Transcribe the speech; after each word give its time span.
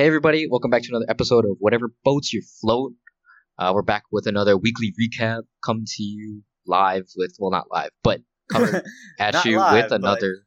Hey 0.00 0.06
everybody, 0.06 0.46
welcome 0.48 0.70
back 0.70 0.80
to 0.84 0.88
another 0.88 1.04
episode 1.10 1.44
of 1.44 1.58
Whatever 1.58 1.92
Boats 2.04 2.32
You 2.32 2.40
Float. 2.62 2.94
Uh, 3.58 3.72
we're 3.74 3.82
back 3.82 4.04
with 4.10 4.26
another 4.26 4.56
weekly 4.56 4.94
recap, 4.98 5.42
coming 5.62 5.84
to 5.86 6.02
you 6.02 6.40
live 6.66 7.04
with, 7.18 7.36
well 7.38 7.50
not 7.50 7.66
live, 7.70 7.90
but 8.02 8.22
coming 8.50 8.80
at 9.18 9.44
you 9.44 9.58
live, 9.58 9.74
with 9.74 9.92
another, 9.92 10.46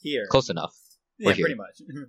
here. 0.00 0.26
close 0.28 0.50
enough, 0.50 0.74
yeah, 1.16 1.32
pretty 1.32 1.54
much. 1.54 1.80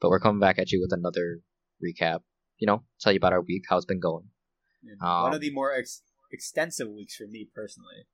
but 0.00 0.10
we're 0.10 0.18
coming 0.18 0.40
back 0.40 0.58
at 0.58 0.72
you 0.72 0.80
with 0.80 0.92
another 0.92 1.38
recap. 1.80 2.22
You 2.56 2.66
know, 2.66 2.82
tell 3.00 3.12
you 3.12 3.18
about 3.18 3.32
our 3.32 3.42
week, 3.42 3.62
how 3.68 3.76
it's 3.76 3.86
been 3.86 4.00
going. 4.00 4.24
And 4.82 5.00
Um, 5.00 5.22
One 5.22 5.34
of 5.34 5.40
the 5.40 5.52
more 5.52 5.72
ex- 5.72 6.02
extensive 6.32 6.88
weeks 6.88 7.14
for 7.14 7.28
me 7.28 7.48
personally. 7.54 8.08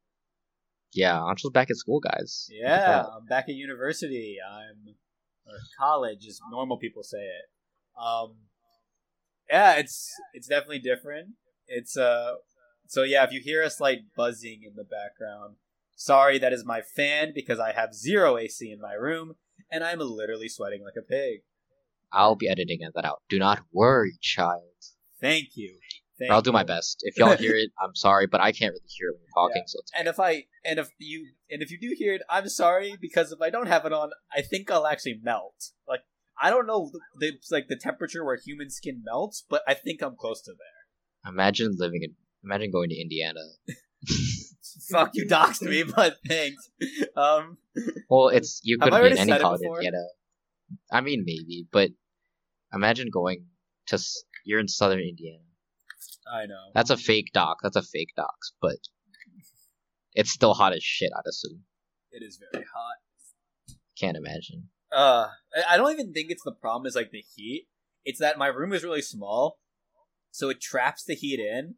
Yeah, 0.92 1.22
Ancho's 1.22 1.52
back 1.52 1.70
at 1.70 1.76
school, 1.76 2.00
guys. 2.00 2.50
Yeah. 2.50 3.06
I'm 3.16 3.24
back 3.24 3.48
at 3.48 3.54
university. 3.54 4.36
I'm 4.46 4.94
or 5.46 5.56
college, 5.78 6.26
as 6.28 6.38
normal 6.50 6.76
people 6.76 7.02
say 7.02 7.18
it. 7.18 7.48
Um, 8.00 8.36
yeah, 9.50 9.74
it's 9.74 10.12
it's 10.32 10.48
definitely 10.48 10.80
different. 10.80 11.30
It's 11.66 11.96
uh, 11.96 12.34
so 12.86 13.02
yeah, 13.02 13.24
if 13.24 13.32
you 13.32 13.40
hear 13.40 13.62
a 13.62 13.70
slight 13.70 14.14
buzzing 14.16 14.62
in 14.64 14.74
the 14.76 14.84
background, 14.84 15.56
sorry, 15.96 16.38
that 16.38 16.52
is 16.52 16.64
my 16.64 16.80
fan 16.80 17.32
because 17.34 17.58
I 17.58 17.72
have 17.72 17.94
zero 17.94 18.36
AC 18.36 18.70
in 18.70 18.80
my 18.80 18.94
room 18.94 19.34
and 19.70 19.84
I'm 19.84 19.98
literally 19.98 20.48
sweating 20.48 20.82
like 20.84 20.96
a 20.96 21.02
pig. 21.02 21.40
I'll 22.12 22.36
be 22.36 22.48
editing 22.48 22.80
that 22.94 23.04
out. 23.04 23.22
Do 23.28 23.38
not 23.38 23.64
worry, 23.72 24.16
child. 24.20 24.62
Thank 25.20 25.56
you. 25.56 25.78
Thank 26.18 26.30
I'll 26.30 26.42
do 26.42 26.52
my 26.52 26.62
best. 26.62 26.98
If 27.00 27.18
y'all 27.18 27.36
hear 27.36 27.56
it, 27.56 27.72
I'm 27.82 27.96
sorry, 27.96 28.26
but 28.26 28.40
I 28.40 28.52
can't 28.52 28.72
really 28.72 28.84
hear 28.86 29.10
when 29.10 29.20
you're 29.20 29.48
talking, 29.48 29.64
so 29.66 29.80
it's 29.80 29.90
And 29.98 30.06
if 30.06 30.20
I 30.20 30.44
and 30.64 30.78
if 30.78 30.90
you 30.98 31.30
and 31.50 31.60
if 31.60 31.72
you 31.72 31.78
do 31.80 31.92
hear 31.98 32.14
it, 32.14 32.22
I'm 32.30 32.48
sorry 32.48 32.96
because 33.00 33.32
if 33.32 33.40
I 33.40 33.50
don't 33.50 33.66
have 33.66 33.84
it 33.84 33.92
on, 33.92 34.10
I 34.32 34.42
think 34.42 34.70
I'll 34.70 34.86
actually 34.86 35.18
melt. 35.22 35.72
Like 35.88 36.02
I 36.40 36.50
don't 36.50 36.66
know 36.66 36.90
the, 36.92 37.00
the 37.18 37.32
like 37.50 37.68
the 37.68 37.76
temperature 37.76 38.24
where 38.24 38.36
human 38.36 38.70
skin 38.70 39.02
melts, 39.04 39.44
but 39.48 39.62
I 39.68 39.74
think 39.74 40.02
I'm 40.02 40.16
close 40.16 40.42
to 40.42 40.52
there. 40.52 41.30
imagine 41.32 41.74
living 41.78 42.02
in, 42.02 42.14
imagine 42.44 42.70
going 42.70 42.90
to 42.90 43.00
Indiana. 43.00 43.40
Fuck 44.90 45.10
you, 45.14 45.26
doxed 45.26 45.62
me, 45.62 45.84
but 45.84 46.16
thanks. 46.26 46.70
Um, 47.16 47.58
Well, 48.10 48.28
it's 48.28 48.60
you 48.64 48.78
could 48.78 48.90
be 48.90 49.06
in 49.06 49.18
any 49.18 49.38
college 49.38 49.60
in? 49.62 49.72
Indiana. 49.72 50.04
I 50.92 51.00
mean, 51.00 51.22
maybe, 51.24 51.66
but 51.70 51.90
imagine 52.72 53.08
going 53.12 53.46
to 53.86 53.98
you're 54.44 54.60
in 54.60 54.68
southern 54.68 55.00
Indiana. 55.00 55.38
I 56.32 56.46
know. 56.46 56.70
That's 56.74 56.90
a 56.90 56.96
fake 56.96 57.30
dock. 57.32 57.58
That's 57.62 57.76
a 57.76 57.82
fake 57.82 58.10
dox, 58.16 58.52
but 58.60 58.76
it's 60.14 60.30
still 60.30 60.54
hot 60.54 60.74
as 60.74 60.82
shit. 60.82 61.10
I'd 61.16 61.28
assume. 61.28 61.62
It 62.10 62.22
is 62.22 62.38
very 62.38 62.64
hot. 62.64 63.76
Can't 63.98 64.16
imagine. 64.16 64.68
Uh, 64.94 65.28
I- 65.68 65.76
don't 65.76 65.92
even 65.92 66.12
think 66.12 66.30
it's 66.30 66.42
the 66.44 66.52
problem. 66.52 66.86
Is 66.86 66.94
like 66.94 67.10
the 67.10 67.24
heat. 67.34 67.66
It's 68.04 68.20
that 68.20 68.38
my 68.38 68.48
room 68.48 68.72
is 68.72 68.84
really 68.84 69.02
small, 69.02 69.58
so 70.30 70.50
it 70.50 70.60
traps 70.60 71.04
the 71.04 71.14
heat 71.14 71.40
in, 71.40 71.76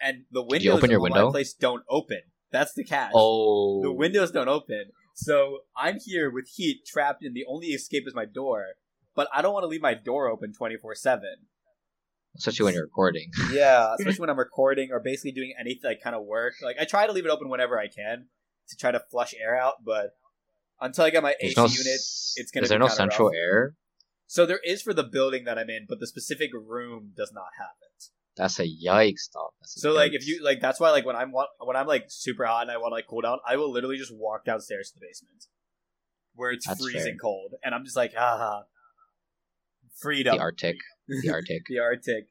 and 0.00 0.24
the 0.30 0.42
windows 0.42 0.64
you 0.64 0.72
open 0.72 0.90
your 0.90 0.98
in 1.04 1.10
my 1.12 1.18
window? 1.18 1.30
place 1.32 1.52
don't 1.52 1.82
open. 1.88 2.20
That's 2.52 2.72
the 2.74 2.84
catch. 2.84 3.10
Oh, 3.14 3.82
The 3.82 3.92
windows 3.92 4.30
don't 4.30 4.48
open. 4.48 4.92
So 5.14 5.60
I'm 5.76 5.98
here 6.04 6.30
with 6.30 6.48
heat 6.54 6.86
trapped 6.86 7.24
in 7.24 7.32
the 7.34 7.44
only 7.48 7.68
escape 7.68 8.04
is 8.06 8.14
my 8.14 8.26
door. 8.26 8.74
But 9.14 9.28
I 9.34 9.42
don't 9.42 9.52
want 9.54 9.64
to 9.64 9.68
leave 9.68 9.80
my 9.80 9.94
door 9.94 10.28
open 10.28 10.52
24 10.52 10.94
7. 10.94 11.22
especially 12.36 12.64
when 12.64 12.74
you're 12.74 12.84
recording. 12.84 13.30
Yeah, 13.50 13.94
especially 13.98 14.20
when 14.20 14.30
I'm 14.30 14.38
recording 14.38 14.90
or 14.92 15.00
basically 15.00 15.32
doing 15.32 15.54
anything 15.58 15.88
like 15.90 16.02
kind 16.02 16.14
of 16.14 16.24
work. 16.24 16.54
Like 16.62 16.76
I 16.78 16.84
try 16.84 17.06
to 17.06 17.12
leave 17.12 17.24
it 17.24 17.30
open 17.30 17.48
whenever 17.48 17.78
I 17.78 17.88
can 17.88 18.26
to 18.68 18.76
try 18.76 18.90
to 18.90 19.00
flush 19.10 19.34
air 19.42 19.58
out, 19.58 19.76
but 19.84 20.10
until 20.80 21.04
I 21.04 21.10
get 21.10 21.22
my 21.22 21.34
AC 21.40 21.54
no. 21.56 21.64
unit. 21.64 22.00
it's 22.36 22.50
gonna 22.52 22.64
Is 22.64 22.68
there 22.68 22.78
no 22.78 22.88
central 22.88 23.28
rough. 23.28 23.36
air? 23.36 23.74
So 24.26 24.44
there 24.44 24.60
is 24.64 24.82
for 24.82 24.92
the 24.92 25.04
building 25.04 25.44
that 25.44 25.58
I'm 25.58 25.70
in, 25.70 25.86
but 25.88 26.00
the 26.00 26.06
specific 26.06 26.50
room 26.52 27.12
does 27.16 27.32
not 27.32 27.46
have 27.58 27.76
it. 27.80 28.04
That's 28.36 28.58
a 28.58 28.64
yikes. 28.64 29.28
That's 29.60 29.76
a 29.76 29.80
So 29.80 29.92
like 29.92 30.12
if 30.12 30.26
you 30.26 30.42
like 30.44 30.60
that's 30.60 30.78
why 30.78 30.90
like 30.90 31.06
when 31.06 31.16
I'm 31.16 31.32
when 31.32 31.76
I'm 31.76 31.86
like 31.86 32.06
super 32.08 32.44
hot 32.44 32.62
and 32.62 32.70
I 32.70 32.76
want 32.76 32.90
to 32.90 32.96
like 32.96 33.06
cool 33.08 33.22
down, 33.22 33.38
I 33.48 33.56
will 33.56 33.72
literally 33.72 33.96
just 33.96 34.12
walk 34.14 34.44
downstairs 34.44 34.90
to 34.90 34.98
the 34.98 35.06
basement 35.06 35.44
where 36.36 36.50
it's 36.50 36.66
That's 36.66 36.80
freezing 36.82 37.14
fair. 37.14 37.18
cold, 37.20 37.54
and 37.64 37.74
I'm 37.74 37.84
just 37.84 37.96
like 37.96 38.12
ah, 38.16 38.62
freedom. 40.00 40.36
the 40.36 40.42
Arctic, 40.42 40.76
the 41.08 41.30
Arctic. 41.30 41.62
the 41.68 41.80
Arctic. 41.80 42.28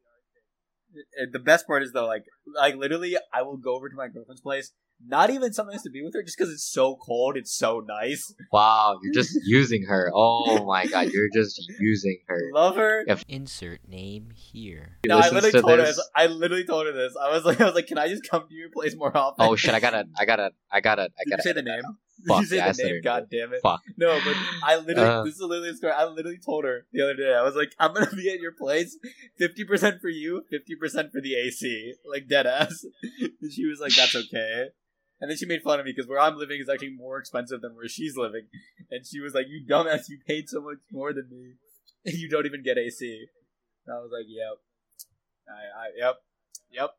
The 1.34 1.40
best 1.40 1.68
part 1.68 1.84
is 1.84 1.92
though, 1.92 2.06
like 2.08 2.24
like 2.56 2.76
literally, 2.76 3.18
I 3.34 3.42
will 3.42 3.58
go 3.58 3.76
over 3.76 3.90
to 3.90 3.96
my 3.96 4.08
girlfriend's 4.08 4.42
place. 4.42 4.72
Not 5.08 5.30
even 5.30 5.54
sometimes 5.54 5.84
to 5.84 5.90
be 5.90 6.04
with 6.04 6.14
her, 6.14 6.24
just 6.24 6.38
because 6.38 6.52
it's 6.52 6.64
so 6.64 6.96
cold. 6.96 7.38
It's 7.38 7.56
so 7.56 7.80
nice. 7.80 8.34
Wow, 8.52 9.00
you're 9.04 9.14
just 9.14 9.38
using 9.46 9.84
her. 9.84 10.10
Oh 10.14 10.64
my 10.66 10.86
god, 10.86 11.10
you're 11.12 11.30
just 11.34 11.62
using 11.80 12.20
her. 12.28 12.40
Love 12.54 12.76
her. 12.78 13.04
Insert 13.28 13.88
name 13.88 14.30
here. 14.34 14.98
No, 15.06 15.18
I 15.18 15.30
literally 15.30 15.52
to 15.52 15.62
told 15.62 15.80
her 15.80 15.86
this. 15.86 15.98
this. 15.98 16.10
I 16.16 16.28
literally 16.28 16.64
told 16.64 16.86
her 16.86 16.94
this. 16.94 17.14
I 17.22 17.32
was 17.32 17.44
like, 17.44 17.60
I 17.62 17.66
was 17.66 17.76
like, 17.76 17.88
can 17.88 17.98
I 17.98 18.08
just 18.08 18.28
come 18.30 18.48
to 18.48 18.54
your 18.54 18.70
place 18.70 18.96
more 18.96 19.16
often? 19.16 19.46
Oh 19.46 19.56
shit! 19.56 19.74
I 19.74 19.80
gotta, 19.80 20.06
I 20.18 20.26
gotta, 20.26 20.52
I 20.72 20.80
gotta, 20.80 21.10
I 21.20 21.30
gotta. 21.30 21.42
say 21.42 21.52
the 21.52 21.64
name? 21.64 21.82
Fuck, 22.28 22.40
you 22.40 22.46
say 22.46 22.56
yeah, 22.58 22.72
the 22.72 22.84
name? 22.84 22.94
name. 22.94 23.02
God 23.04 23.28
damn 23.30 23.54
it. 23.54 23.60
Fuck. 23.62 23.82
No, 23.98 24.18
but 24.24 24.36
I 24.64 24.78
literally 24.78 25.10
Uh. 25.10 25.24
this 25.24 25.36
is 25.36 25.42
literally 25.42 25.70
a 25.72 25.76
story. 25.76 25.94
I 25.94 26.06
literally 26.06 26.40
told 26.44 26.64
her 26.64 26.86
the 26.94 27.02
other 27.04 27.16
day. 27.16 27.34
I 27.34 27.42
was 27.42 27.56
like, 27.56 27.74
I'm 27.80 27.94
gonna 27.94 28.08
be 28.16 28.30
at 28.32 28.40
your 28.40 28.54
place, 28.54 28.98
fifty 29.38 29.66
percent 29.66 30.00
for 30.02 30.10
you, 30.10 30.44
fifty 30.50 30.76
percent 30.76 31.12
for 31.12 31.20
the 31.20 31.36
AC, 31.36 31.94
like 32.10 32.28
dead 32.28 32.48
ass. 32.48 32.86
And 33.42 33.52
she 33.52 33.66
was 33.66 33.80
like, 33.80 33.94
That's 33.96 34.16
okay. 34.16 34.68
And 35.20 35.30
then 35.30 35.38
she 35.38 35.46
made 35.46 35.62
fun 35.62 35.80
of 35.80 35.86
me 35.86 35.94
because 35.96 36.10
where 36.10 36.20
I'm 36.20 36.38
living 36.38 36.60
is 36.60 36.70
actually 36.70 36.96
more 36.96 37.18
expensive 37.18 37.62
than 37.62 37.76
where 37.76 37.88
she's 37.88 38.18
living. 38.18 38.48
And 38.92 39.06
she 39.06 39.20
was 39.20 39.34
like, 39.34 39.48
You 39.48 39.66
dumbass, 39.68 40.10
you 40.10 40.20
paid 40.28 40.50
so 40.50 40.62
much 40.62 40.78
more 40.92 41.14
than 41.14 41.30
me, 41.30 41.54
and 42.06 42.16
you 42.20 42.30
don't 42.30 42.46
even 42.46 42.64
get 42.64 42.78
AC. 42.78 43.28
And 43.86 43.96
I 43.96 44.00
was 44.00 44.12
like, 44.12 44.26
Yep, 44.28 44.58
I, 45.48 45.52
I, 45.54 46.08
yep, 46.08 46.16
yep. 46.72 46.90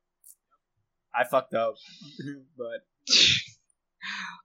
I 1.15 1.25
fucked 1.25 1.55
up, 1.55 1.75
but. 2.57 3.15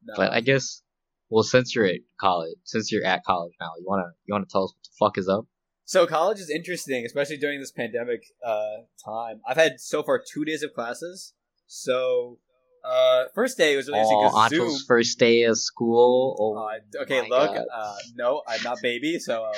no. 0.03 0.13
But 0.15 0.33
I 0.33 0.41
guess, 0.41 0.81
well, 1.29 1.43
since 1.43 1.75
you're 1.75 1.85
at 1.85 1.99
college, 2.19 2.57
since 2.63 2.91
you're 2.91 3.05
at 3.05 3.23
college 3.23 3.53
now, 3.59 3.71
you 3.79 3.85
wanna, 3.87 4.11
you 4.25 4.33
wanna 4.33 4.45
tell 4.49 4.65
us 4.65 4.73
what 4.73 4.83
the 4.83 4.95
fuck 4.99 5.17
is 5.17 5.29
up? 5.29 5.45
So 5.85 6.07
college 6.07 6.39
is 6.39 6.49
interesting, 6.49 7.05
especially 7.05 7.37
during 7.37 7.59
this 7.59 7.71
pandemic 7.71 8.23
uh, 8.45 8.83
time. 9.03 9.41
I've 9.47 9.57
had 9.57 9.79
so 9.79 10.03
far 10.03 10.21
two 10.21 10.45
days 10.45 10.63
of 10.63 10.73
classes. 10.73 11.33
So 11.67 12.39
uh, 12.83 13.25
first 13.35 13.57
day 13.57 13.75
was 13.75 13.87
really 13.87 13.99
interesting 13.99 14.19
Oh, 14.25 14.31
'cause 14.31 14.49
Zoom. 14.49 14.85
First 14.87 15.19
day 15.19 15.43
of 15.43 15.57
school. 15.57 16.35
Oh, 16.39 16.57
Uh, 16.57 17.01
okay, 17.03 17.21
look, 17.29 17.51
uh, 17.73 17.95
no, 18.15 18.41
I'm 18.47 18.61
not 18.63 18.81
baby, 18.81 19.19
so 19.19 19.43
uh, 19.43 19.53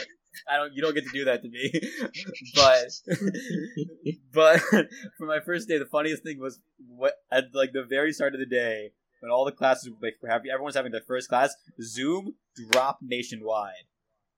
I 0.50 0.58
don't. 0.58 0.74
You 0.74 0.82
don't 0.82 0.94
get 0.94 1.04
to 1.06 1.12
do 1.12 1.26
that 1.26 1.42
to 1.44 1.50
me. 1.50 1.72
but 2.56 2.90
but 4.34 4.60
for 5.18 5.26
my 5.28 5.40
first 5.40 5.68
day, 5.68 5.78
the 5.78 5.86
funniest 5.86 6.24
thing 6.24 6.40
was 6.40 6.60
what 6.88 7.14
at 7.32 7.54
like 7.54 7.74
the 7.74 7.84
very 7.84 8.12
start 8.14 8.34
of 8.34 8.40
the 8.40 8.46
day 8.46 8.92
when 9.22 9.32
all 9.32 9.46
the 9.46 9.52
classes 9.52 9.90
were 9.90 9.98
like 10.02 10.16
were 10.22 10.30
having, 10.30 10.52
everyone's 10.52 10.76
having 10.76 10.92
their 10.92 11.02
first 11.08 11.30
class. 11.30 11.56
Zoom 11.82 12.36
dropped 12.72 13.02
nationwide, 13.04 13.88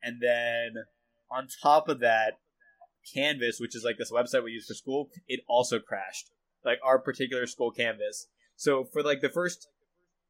and 0.03 0.21
then 0.21 0.83
on 1.31 1.47
top 1.63 1.89
of 1.89 1.99
that, 2.01 2.33
Canvas, 3.13 3.59
which 3.59 3.75
is 3.75 3.83
like 3.83 3.97
this 3.97 4.11
website 4.11 4.43
we 4.43 4.51
use 4.51 4.67
for 4.67 4.73
school, 4.73 5.09
it 5.27 5.41
also 5.47 5.79
crashed. 5.79 6.29
Like 6.63 6.79
our 6.83 6.99
particular 6.99 7.45
school 7.47 7.71
Canvas. 7.71 8.27
So 8.55 8.85
for 8.85 9.03
like 9.03 9.21
the 9.21 9.29
first 9.29 9.67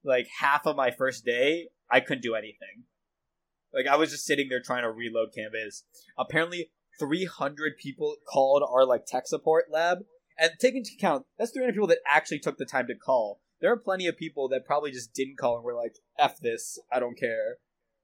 like 0.03 0.27
half 0.39 0.65
of 0.65 0.75
my 0.75 0.91
first 0.91 1.25
day, 1.25 1.69
I 1.89 1.99
couldn't 1.99 2.21
do 2.23 2.35
anything. 2.35 2.83
Like 3.73 3.87
I 3.87 3.95
was 3.95 4.11
just 4.11 4.25
sitting 4.25 4.47
there 4.49 4.61
trying 4.61 4.83
to 4.83 4.91
reload 4.91 5.33
Canvas. 5.35 5.83
Apparently, 6.17 6.71
300 6.99 7.77
people 7.77 8.15
called 8.31 8.63
our 8.67 8.85
like 8.85 9.05
tech 9.05 9.27
support 9.27 9.65
lab, 9.71 9.99
and 10.37 10.51
take 10.59 10.75
into 10.75 10.91
account 10.97 11.25
that's 11.37 11.51
300 11.51 11.73
people 11.73 11.87
that 11.87 11.99
actually 12.07 12.39
took 12.39 12.57
the 12.57 12.65
time 12.65 12.87
to 12.87 12.95
call. 12.95 13.41
There 13.61 13.71
are 13.71 13.77
plenty 13.77 14.07
of 14.07 14.17
people 14.17 14.49
that 14.49 14.65
probably 14.65 14.91
just 14.91 15.13
didn't 15.13 15.37
call 15.37 15.55
and 15.55 15.63
were 15.63 15.75
like, 15.75 15.95
"F 16.17 16.39
this, 16.39 16.79
I 16.91 16.99
don't 16.99 17.17
care." 17.17 17.57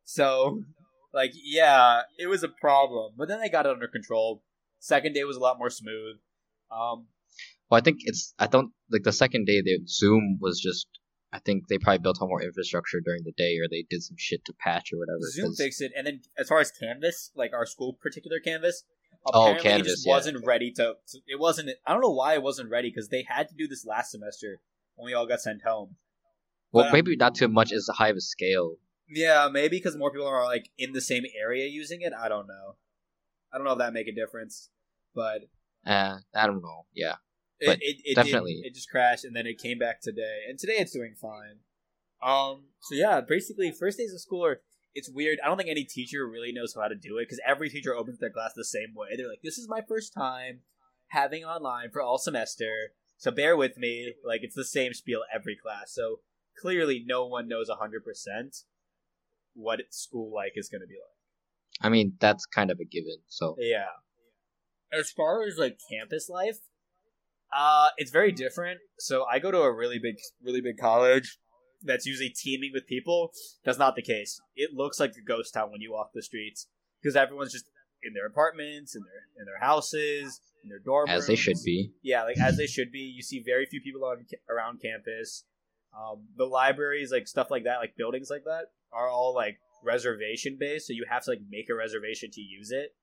So, 0.03 0.63
like, 1.13 1.31
yeah, 1.33 2.01
it 2.17 2.27
was 2.27 2.43
a 2.43 2.49
problem, 2.49 3.13
but 3.17 3.27
then 3.27 3.39
they 3.39 3.49
got 3.49 3.65
it 3.65 3.71
under 3.71 3.87
control. 3.87 4.43
Second 4.79 5.13
day 5.13 5.23
was 5.23 5.37
a 5.37 5.41
lot 5.41 5.59
more 5.59 5.69
smooth. 5.69 6.17
Um, 6.71 7.07
well, 7.71 7.79
I 7.79 7.81
think 7.81 7.99
it's. 8.01 8.33
I 8.37 8.47
don't 8.47 8.71
like 8.91 9.03
the 9.03 9.13
second 9.13 9.45
day. 9.45 9.61
The 9.61 9.79
Zoom 9.87 10.37
was 10.39 10.59
just. 10.59 10.87
I 11.33 11.39
think 11.39 11.69
they 11.69 11.77
probably 11.77 11.99
built 11.99 12.21
on 12.21 12.27
more 12.27 12.43
infrastructure 12.43 12.99
during 12.99 13.23
the 13.23 13.31
day, 13.37 13.57
or 13.57 13.67
they 13.69 13.85
did 13.89 14.03
some 14.03 14.17
shit 14.19 14.43
to 14.45 14.53
patch 14.59 14.91
or 14.91 14.97
whatever. 14.97 15.21
Zoom 15.31 15.45
'cause- 15.47 15.57
fixed 15.57 15.81
it, 15.81 15.93
and 15.95 16.05
then 16.05 16.21
as 16.37 16.49
far 16.49 16.59
as 16.59 16.71
Canvas, 16.71 17.31
like 17.35 17.53
our 17.53 17.65
school 17.65 17.93
particular 18.01 18.39
Canvas, 18.41 18.83
Oh, 19.27 19.51
apparently 19.55 19.81
it 19.89 19.93
just 19.93 20.05
yeah. 20.05 20.11
wasn't 20.13 20.45
ready 20.45 20.71
to. 20.73 20.95
to- 21.07 21.21
It 21.27 21.39
wasn't. 21.39 21.69
I 21.87 21.93
don't 21.93 22.01
know 22.01 22.11
why 22.11 22.33
it 22.33 22.41
wasn't 22.43 22.69
ready 22.69 22.89
because 22.89 23.07
they 23.09 23.23
had 23.27 23.47
to 23.47 23.55
do 23.55 23.65
this 23.67 23.85
last 23.85 24.11
semester 24.11 24.59
when 24.95 25.05
we 25.05 25.13
all 25.13 25.25
got 25.25 25.39
sent 25.41 25.61
home. 25.61 25.95
well, 26.73 26.83
but, 26.83 26.87
um, 26.87 26.93
maybe 26.93 27.15
not 27.15 27.35
too 27.35 27.47
much 27.47 27.71
as 27.71 27.87
high 27.93 28.09
of 28.09 28.17
a 28.17 28.21
scale. 28.21 28.75
Yeah, 29.07 29.47
maybe 29.51 29.77
because 29.77 29.95
more 29.95 30.11
people 30.11 30.27
are 30.27 30.43
like 30.45 30.69
in 30.77 30.91
the 30.93 31.01
same 31.01 31.23
area 31.41 31.65
using 31.67 32.01
it. 32.01 32.11
I 32.13 32.27
don't 32.29 32.47
know. 32.47 32.75
I 33.53 33.57
don't 33.57 33.65
know 33.65 33.73
if 33.73 33.77
that 33.79 33.93
make 33.93 34.07
a 34.07 34.13
difference, 34.13 34.69
but 35.15 35.43
Uh, 35.85 36.19
I 36.33 36.45
don't 36.47 36.61
know. 36.61 36.85
Yeah, 36.93 37.15
But 37.65 37.79
it, 37.81 37.97
it 38.03 38.15
definitely. 38.15 38.55
did, 38.55 38.67
it 38.67 38.75
just 38.75 38.89
crashed 38.89 39.23
and 39.23 39.35
then 39.35 39.45
it 39.45 39.57
came 39.57 39.77
back 39.77 40.01
today, 40.01 40.41
and 40.49 40.57
today 40.57 40.77
it's 40.77 40.91
doing 40.91 41.15
fine. 41.19 41.59
Um. 42.23 42.63
So 42.81 42.95
yeah, 42.95 43.21
basically, 43.21 43.71
first 43.71 43.97
days 43.97 44.13
of 44.13 44.19
school 44.19 44.45
are 44.45 44.61
it's 44.93 45.09
weird. 45.09 45.39
I 45.43 45.47
don't 45.47 45.57
think 45.57 45.69
any 45.69 45.83
teacher 45.83 46.27
really 46.27 46.51
knows 46.51 46.75
how 46.75 46.87
to 46.87 46.95
do 46.95 47.17
it 47.17 47.25
because 47.25 47.39
every 47.45 47.69
teacher 47.69 47.95
opens 47.95 48.19
their 48.19 48.29
class 48.29 48.53
the 48.55 48.65
same 48.65 48.93
way. 48.95 49.09
They're 49.15 49.29
like, 49.29 49.41
"This 49.43 49.57
is 49.57 49.67
my 49.69 49.81
first 49.81 50.13
time 50.13 50.61
having 51.07 51.43
online 51.43 51.91
for 51.91 52.01
all 52.01 52.17
semester, 52.17 52.93
so 53.17 53.31
bear 53.31 53.55
with 53.55 53.77
me." 53.77 54.15
Like 54.25 54.41
it's 54.43 54.55
the 54.55 54.65
same 54.65 54.93
spiel 54.93 55.21
every 55.33 55.55
class. 55.55 55.93
So 55.93 56.19
clearly, 56.59 57.03
no 57.05 57.25
one 57.25 57.47
knows 57.47 57.69
hundred 57.69 58.03
percent 58.03 58.63
what 59.53 59.81
school 59.89 60.33
like 60.33 60.53
is 60.55 60.69
going 60.69 60.81
to 60.81 60.87
be 60.87 60.95
like. 60.95 61.85
I 61.85 61.89
mean, 61.89 62.13
that's 62.19 62.45
kind 62.45 62.71
of 62.71 62.79
a 62.79 62.85
given. 62.85 63.17
So 63.27 63.55
Yeah. 63.57 63.85
As 64.91 65.11
far 65.11 65.43
as 65.43 65.57
like 65.57 65.79
campus 65.89 66.29
life, 66.29 66.57
uh, 67.53 67.89
it's 67.97 68.11
very 68.11 68.31
different. 68.31 68.79
So 68.99 69.25
I 69.31 69.39
go 69.39 69.51
to 69.51 69.61
a 69.61 69.73
really 69.73 69.99
big, 69.99 70.15
really 70.43 70.61
big 70.61 70.77
college 70.77 71.37
that's 71.83 72.05
usually 72.05 72.29
teeming 72.29 72.71
with 72.73 72.87
people. 72.87 73.31
That's 73.65 73.79
not 73.79 73.95
the 73.95 74.01
case. 74.01 74.39
It 74.55 74.71
looks 74.73 74.99
like 74.99 75.11
a 75.11 75.25
ghost 75.25 75.53
town 75.53 75.71
when 75.71 75.81
you 75.81 75.91
walk 75.91 76.11
the 76.13 76.21
streets 76.21 76.67
because 77.01 77.15
everyone's 77.15 77.51
just 77.51 77.65
in 78.03 78.13
their 78.13 78.25
apartments, 78.25 78.95
in 78.95 79.03
their 79.03 79.41
in 79.41 79.45
their 79.45 79.59
houses, 79.59 80.41
in 80.63 80.69
their 80.69 80.79
dorm 80.79 81.09
as 81.09 81.27
they 81.27 81.35
should 81.35 81.57
be. 81.63 81.91
Yeah, 82.01 82.23
like 82.23 82.39
as 82.39 82.57
they 82.57 82.67
should 82.67 82.91
be. 82.91 82.99
You 82.99 83.21
see 83.21 83.41
very 83.45 83.65
few 83.65 83.81
people 83.81 84.03
on 84.05 84.25
around 84.49 84.81
campus. 84.81 85.43
Um, 85.93 86.27
the 86.37 86.45
libraries, 86.45 87.11
like 87.11 87.27
stuff 87.27 87.51
like 87.51 87.65
that, 87.65 87.77
like 87.77 87.97
buildings 87.97 88.29
like 88.29 88.45
that, 88.45 88.67
are 88.93 89.09
all 89.09 89.35
like 89.35 89.57
reservation 89.83 90.57
based. 90.59 90.87
So 90.87 90.93
you 90.93 91.05
have 91.09 91.23
to 91.25 91.31
like 91.31 91.41
make 91.49 91.69
a 91.69 91.75
reservation 91.75 92.31
to 92.31 92.41
use 92.41 92.71
it. 92.71 92.95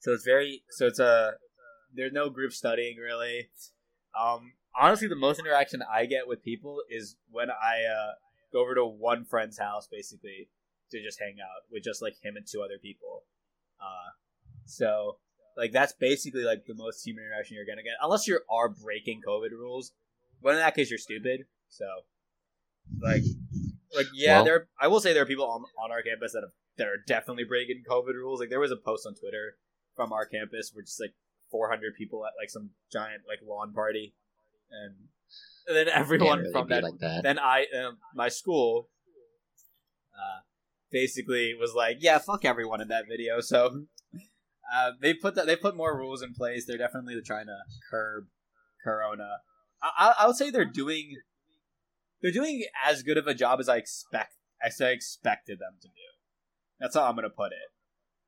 So 0.00 0.12
it's 0.12 0.24
very 0.24 0.62
so 0.70 0.86
it's 0.86 0.98
a 0.98 1.32
there's 1.98 2.12
no 2.12 2.30
group 2.30 2.52
studying 2.52 2.96
really. 2.96 3.48
Um, 4.18 4.52
honestly, 4.78 5.08
the 5.08 5.16
most 5.16 5.38
interaction 5.38 5.82
I 5.82 6.06
get 6.06 6.26
with 6.26 6.42
people 6.42 6.82
is 6.88 7.16
when 7.30 7.50
I 7.50 7.84
uh, 7.84 8.12
go 8.52 8.60
over 8.60 8.74
to 8.74 8.86
one 8.86 9.24
friend's 9.24 9.58
house 9.58 9.88
basically 9.90 10.48
to 10.90 11.02
just 11.02 11.20
hang 11.20 11.36
out 11.42 11.64
with 11.70 11.84
just 11.84 12.00
like 12.00 12.14
him 12.22 12.36
and 12.36 12.46
two 12.46 12.62
other 12.62 12.78
people. 12.80 13.24
Uh, 13.80 14.10
so 14.64 15.18
like 15.56 15.72
that's 15.72 15.92
basically 15.92 16.44
like 16.44 16.64
the 16.66 16.74
most 16.74 17.04
human 17.04 17.24
interaction 17.24 17.56
you're 17.56 17.66
gonna 17.66 17.82
get, 17.82 17.94
unless 18.02 18.26
you 18.26 18.40
are 18.50 18.68
breaking 18.68 19.20
COVID 19.26 19.50
rules. 19.50 19.92
But 20.42 20.50
in 20.50 20.56
that 20.60 20.76
case, 20.76 20.88
you're 20.88 20.98
stupid. 20.98 21.46
So, 21.68 21.84
like, 23.02 23.22
like 23.94 24.06
yeah, 24.14 24.36
Well- 24.36 24.44
there. 24.44 24.68
I 24.80 24.86
will 24.86 25.00
say 25.00 25.12
there 25.12 25.22
are 25.24 25.26
people 25.26 25.50
on, 25.50 25.64
on 25.82 25.90
our 25.90 26.02
campus 26.02 26.32
that 26.32 26.42
have, 26.42 26.52
that 26.78 26.86
are 26.86 27.02
definitely 27.06 27.44
breaking 27.44 27.82
COVID 27.88 28.14
rules. 28.14 28.38
Like 28.40 28.50
there 28.50 28.60
was 28.60 28.70
a 28.70 28.76
post 28.76 29.04
on 29.06 29.14
Twitter 29.14 29.56
from 29.96 30.12
our 30.12 30.24
campus 30.24 30.70
where 30.72 30.84
just 30.84 31.00
like 31.00 31.14
400 31.50 31.94
people 31.96 32.24
at 32.26 32.32
like 32.40 32.50
some 32.50 32.70
giant 32.92 33.22
like 33.28 33.40
lawn 33.46 33.72
party, 33.72 34.14
and, 34.70 34.94
and 35.66 35.76
then 35.76 35.88
everyone 35.88 36.40
really 36.40 36.52
from 36.52 36.68
that 36.68 36.82
like 36.82 36.98
that. 37.00 37.22
then 37.22 37.38
I, 37.38 37.66
um, 37.78 37.98
my 38.14 38.28
school, 38.28 38.88
uh, 40.14 40.40
basically 40.90 41.54
was 41.54 41.74
like, 41.74 41.98
yeah, 42.00 42.18
fuck 42.18 42.44
everyone 42.44 42.80
in 42.80 42.88
that 42.88 43.04
video. 43.08 43.40
So, 43.40 43.84
uh, 44.72 44.92
they 45.00 45.14
put 45.14 45.34
that 45.34 45.46
they 45.46 45.56
put 45.56 45.76
more 45.76 45.96
rules 45.96 46.22
in 46.22 46.34
place. 46.34 46.66
They're 46.66 46.78
definitely 46.78 47.20
trying 47.24 47.46
to 47.46 47.58
curb 47.90 48.26
Corona. 48.82 49.38
I, 49.82 49.90
I, 49.98 50.24
I 50.24 50.26
would 50.26 50.36
say 50.36 50.50
they're 50.50 50.64
doing, 50.64 51.16
they're 52.20 52.32
doing 52.32 52.64
as 52.86 53.02
good 53.02 53.16
of 53.16 53.26
a 53.26 53.34
job 53.34 53.60
as 53.60 53.68
I 53.68 53.76
expect 53.76 54.34
as 54.62 54.80
I 54.80 54.90
expected 54.90 55.58
them 55.58 55.76
to 55.80 55.88
do. 55.88 55.94
That's 56.80 56.94
how 56.94 57.04
I'm 57.04 57.14
gonna 57.14 57.30
put 57.30 57.52
it. 57.52 57.72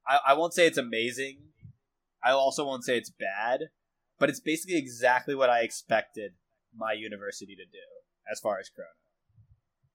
I, 0.07 0.19
I 0.29 0.35
won't 0.35 0.55
say 0.55 0.67
it's 0.67 0.79
amazing. 0.79 1.39
I 2.23 2.31
also 2.33 2.65
won't 2.67 2.85
say 2.85 2.97
it's 2.99 3.11
bad, 3.11 3.61
but 4.19 4.29
it's 4.29 4.41
basically 4.41 4.77
exactly 4.79 5.35
what 5.35 5.51
I 5.51 5.61
expected 5.63 6.33
my 6.77 6.93
university 6.93 7.57
to 7.57 7.65
do 7.65 7.87
as 8.31 8.41
far 8.41 8.59
as 8.59 8.69
Corona. 8.69 8.91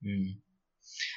Mm. 0.04 0.40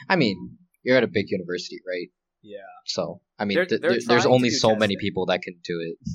I 0.08 0.16
mean, 0.16 0.58
you're 0.84 0.98
at 0.98 1.04
a 1.04 1.08
big 1.08 1.30
university, 1.30 1.78
right? 1.88 2.10
Yeah. 2.42 2.60
So 2.86 3.22
I 3.38 3.46
mean, 3.46 3.56
They're- 3.56 3.66
th- 3.66 3.82
they're 3.82 3.92
th- 3.92 4.06
there's 4.06 4.26
only 4.26 4.50
so 4.50 4.76
many 4.76 4.96
people 4.98 5.26
that 5.28 5.42
can 5.42 5.56
do 5.64 5.80
it. 5.82 6.10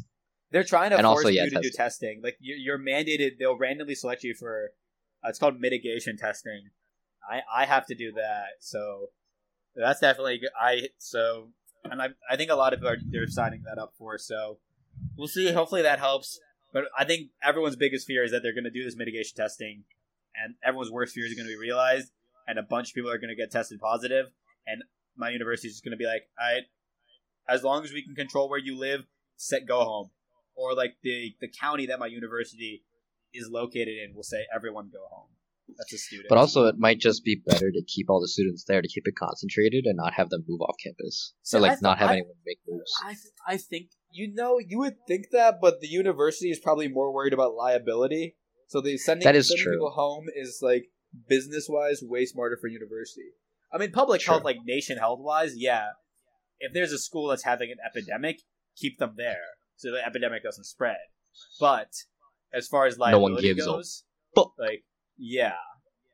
They're 0.50 0.64
trying 0.64 0.90
to 0.90 0.96
And 0.96 1.04
force 1.04 1.18
also, 1.18 1.28
yeah, 1.28 1.44
you 1.44 1.50
to 1.50 1.56
do 1.56 1.62
testing. 1.70 1.76
testing. 1.76 2.20
Like 2.22 2.36
you- 2.40 2.54
you're 2.56 2.78
mandated. 2.78 3.38
They'll 3.38 3.58
randomly 3.58 3.94
select 3.94 4.22
you 4.22 4.34
for. 4.34 4.70
Uh, 5.24 5.28
it's 5.30 5.38
called 5.38 5.60
mitigation 5.60 6.16
testing. 6.16 6.70
I 7.28 7.42
I 7.52 7.64
have 7.66 7.86
to 7.86 7.94
do 7.94 8.12
that. 8.12 8.50
So 8.60 9.10
that's 9.74 10.00
definitely. 10.00 10.40
I 10.58 10.88
so 10.98 11.52
and 11.84 12.00
I 12.00 12.10
I 12.30 12.36
think 12.36 12.50
a 12.50 12.54
lot 12.54 12.72
of 12.72 12.78
people 12.80 12.90
are 12.92 12.98
they're 13.10 13.26
signing 13.26 13.62
that 13.64 13.78
up 13.78 13.92
for. 13.98 14.16
So 14.18 14.60
we'll 15.16 15.28
see. 15.28 15.52
Hopefully 15.52 15.82
that 15.82 15.98
helps. 15.98 16.38
But 16.72 16.84
I 16.98 17.04
think 17.04 17.28
everyone's 17.42 17.76
biggest 17.76 18.06
fear 18.06 18.24
is 18.24 18.32
that 18.32 18.42
they're 18.42 18.54
going 18.54 18.64
to 18.64 18.70
do 18.70 18.84
this 18.84 18.96
mitigation 18.96 19.36
testing, 19.36 19.84
and 20.34 20.54
everyone's 20.64 20.90
worst 20.90 21.14
fears 21.14 21.30
are 21.32 21.36
going 21.36 21.46
to 21.46 21.52
be 21.52 21.58
realized, 21.58 22.10
and 22.48 22.58
a 22.58 22.62
bunch 22.62 22.90
of 22.90 22.94
people 22.94 23.10
are 23.10 23.18
going 23.18 23.28
to 23.28 23.36
get 23.36 23.50
tested 23.52 23.80
positive, 23.80 24.26
and 24.66 24.82
my 25.16 25.30
university 25.30 25.68
is 25.68 25.74
just 25.74 25.84
going 25.84 25.92
to 25.92 25.96
be 25.96 26.06
like, 26.06 26.22
all 26.40 26.52
right, 26.52 26.64
as 27.48 27.62
long 27.62 27.84
as 27.84 27.92
we 27.92 28.02
can 28.04 28.14
control 28.14 28.48
where 28.48 28.58
you 28.58 28.76
live, 28.76 29.04
set 29.36 29.66
go 29.66 29.84
home, 29.84 30.10
or 30.56 30.74
like 30.74 30.96
the 31.02 31.34
the 31.40 31.48
county 31.48 31.86
that 31.86 31.98
my 31.98 32.06
university 32.06 32.82
is 33.32 33.48
located 33.50 33.88
in 33.88 34.14
will 34.14 34.22
say 34.22 34.44
everyone 34.54 34.90
go 34.92 35.04
home. 35.10 35.28
That's 35.78 35.92
a 35.92 35.98
student. 35.98 36.28
But 36.28 36.38
also, 36.38 36.66
it 36.66 36.76
might 36.78 37.00
just 37.00 37.24
be 37.24 37.40
better 37.46 37.70
to 37.70 37.82
keep 37.86 38.10
all 38.10 38.20
the 38.20 38.28
students 38.28 38.64
there 38.64 38.82
to 38.82 38.88
keep 38.88 39.06
it 39.06 39.16
concentrated 39.16 39.86
and 39.86 39.96
not 39.96 40.12
have 40.12 40.28
them 40.28 40.44
move 40.46 40.60
off 40.60 40.76
campus. 40.82 41.32
So, 41.42 41.58
like 41.58 41.72
I 41.72 41.76
not 41.80 41.98
have 41.98 42.10
I- 42.10 42.12
anyone 42.14 42.34
make 42.44 42.58
moves. 42.68 42.92
I 43.02 43.08
th- 43.14 43.18
I 43.46 43.56
think 43.56 43.88
you 44.14 44.32
know 44.32 44.58
you 44.58 44.78
would 44.78 44.96
think 45.06 45.26
that, 45.32 45.60
but 45.60 45.80
the 45.80 45.88
university 45.88 46.50
is 46.50 46.58
probably 46.58 46.88
more 46.88 47.12
worried 47.12 47.32
about 47.34 47.54
liability. 47.54 48.36
So 48.68 48.80
they 48.80 48.96
sending 48.96 49.24
That 49.26 49.36
is 49.36 49.48
sending 49.48 49.64
true. 49.64 49.74
people 49.74 49.90
home 49.90 50.26
is 50.34 50.60
like 50.62 50.86
business 51.28 51.66
wise 51.68 52.00
way 52.02 52.24
smarter 52.24 52.56
for 52.60 52.68
university. 52.68 53.28
I 53.72 53.78
mean, 53.78 53.90
public 53.92 54.20
Sure. 54.20 54.34
health, 54.34 54.44
like 54.44 54.58
nation 54.64 54.96
health 54.98 55.20
wise, 55.20 55.52
yeah. 55.56 55.88
If 56.60 56.72
there's 56.72 56.92
a 56.92 56.98
school 56.98 57.28
that's 57.28 57.42
having 57.42 57.70
an 57.70 57.78
epidemic, 57.84 58.40
keep 58.76 58.98
them 58.98 59.14
there 59.16 59.42
so 59.76 59.90
the 59.90 60.04
epidemic 60.06 60.42
doesn't 60.42 60.64
spread. 60.64 60.96
But 61.60 61.88
as 62.52 62.68
far 62.68 62.86
as 62.86 62.96
No 62.96 63.18
one 63.18 63.32
liability 63.32 63.48
gives 63.54 63.66
goes, 63.66 64.04
like 64.58 64.84
yeah, 65.18 65.54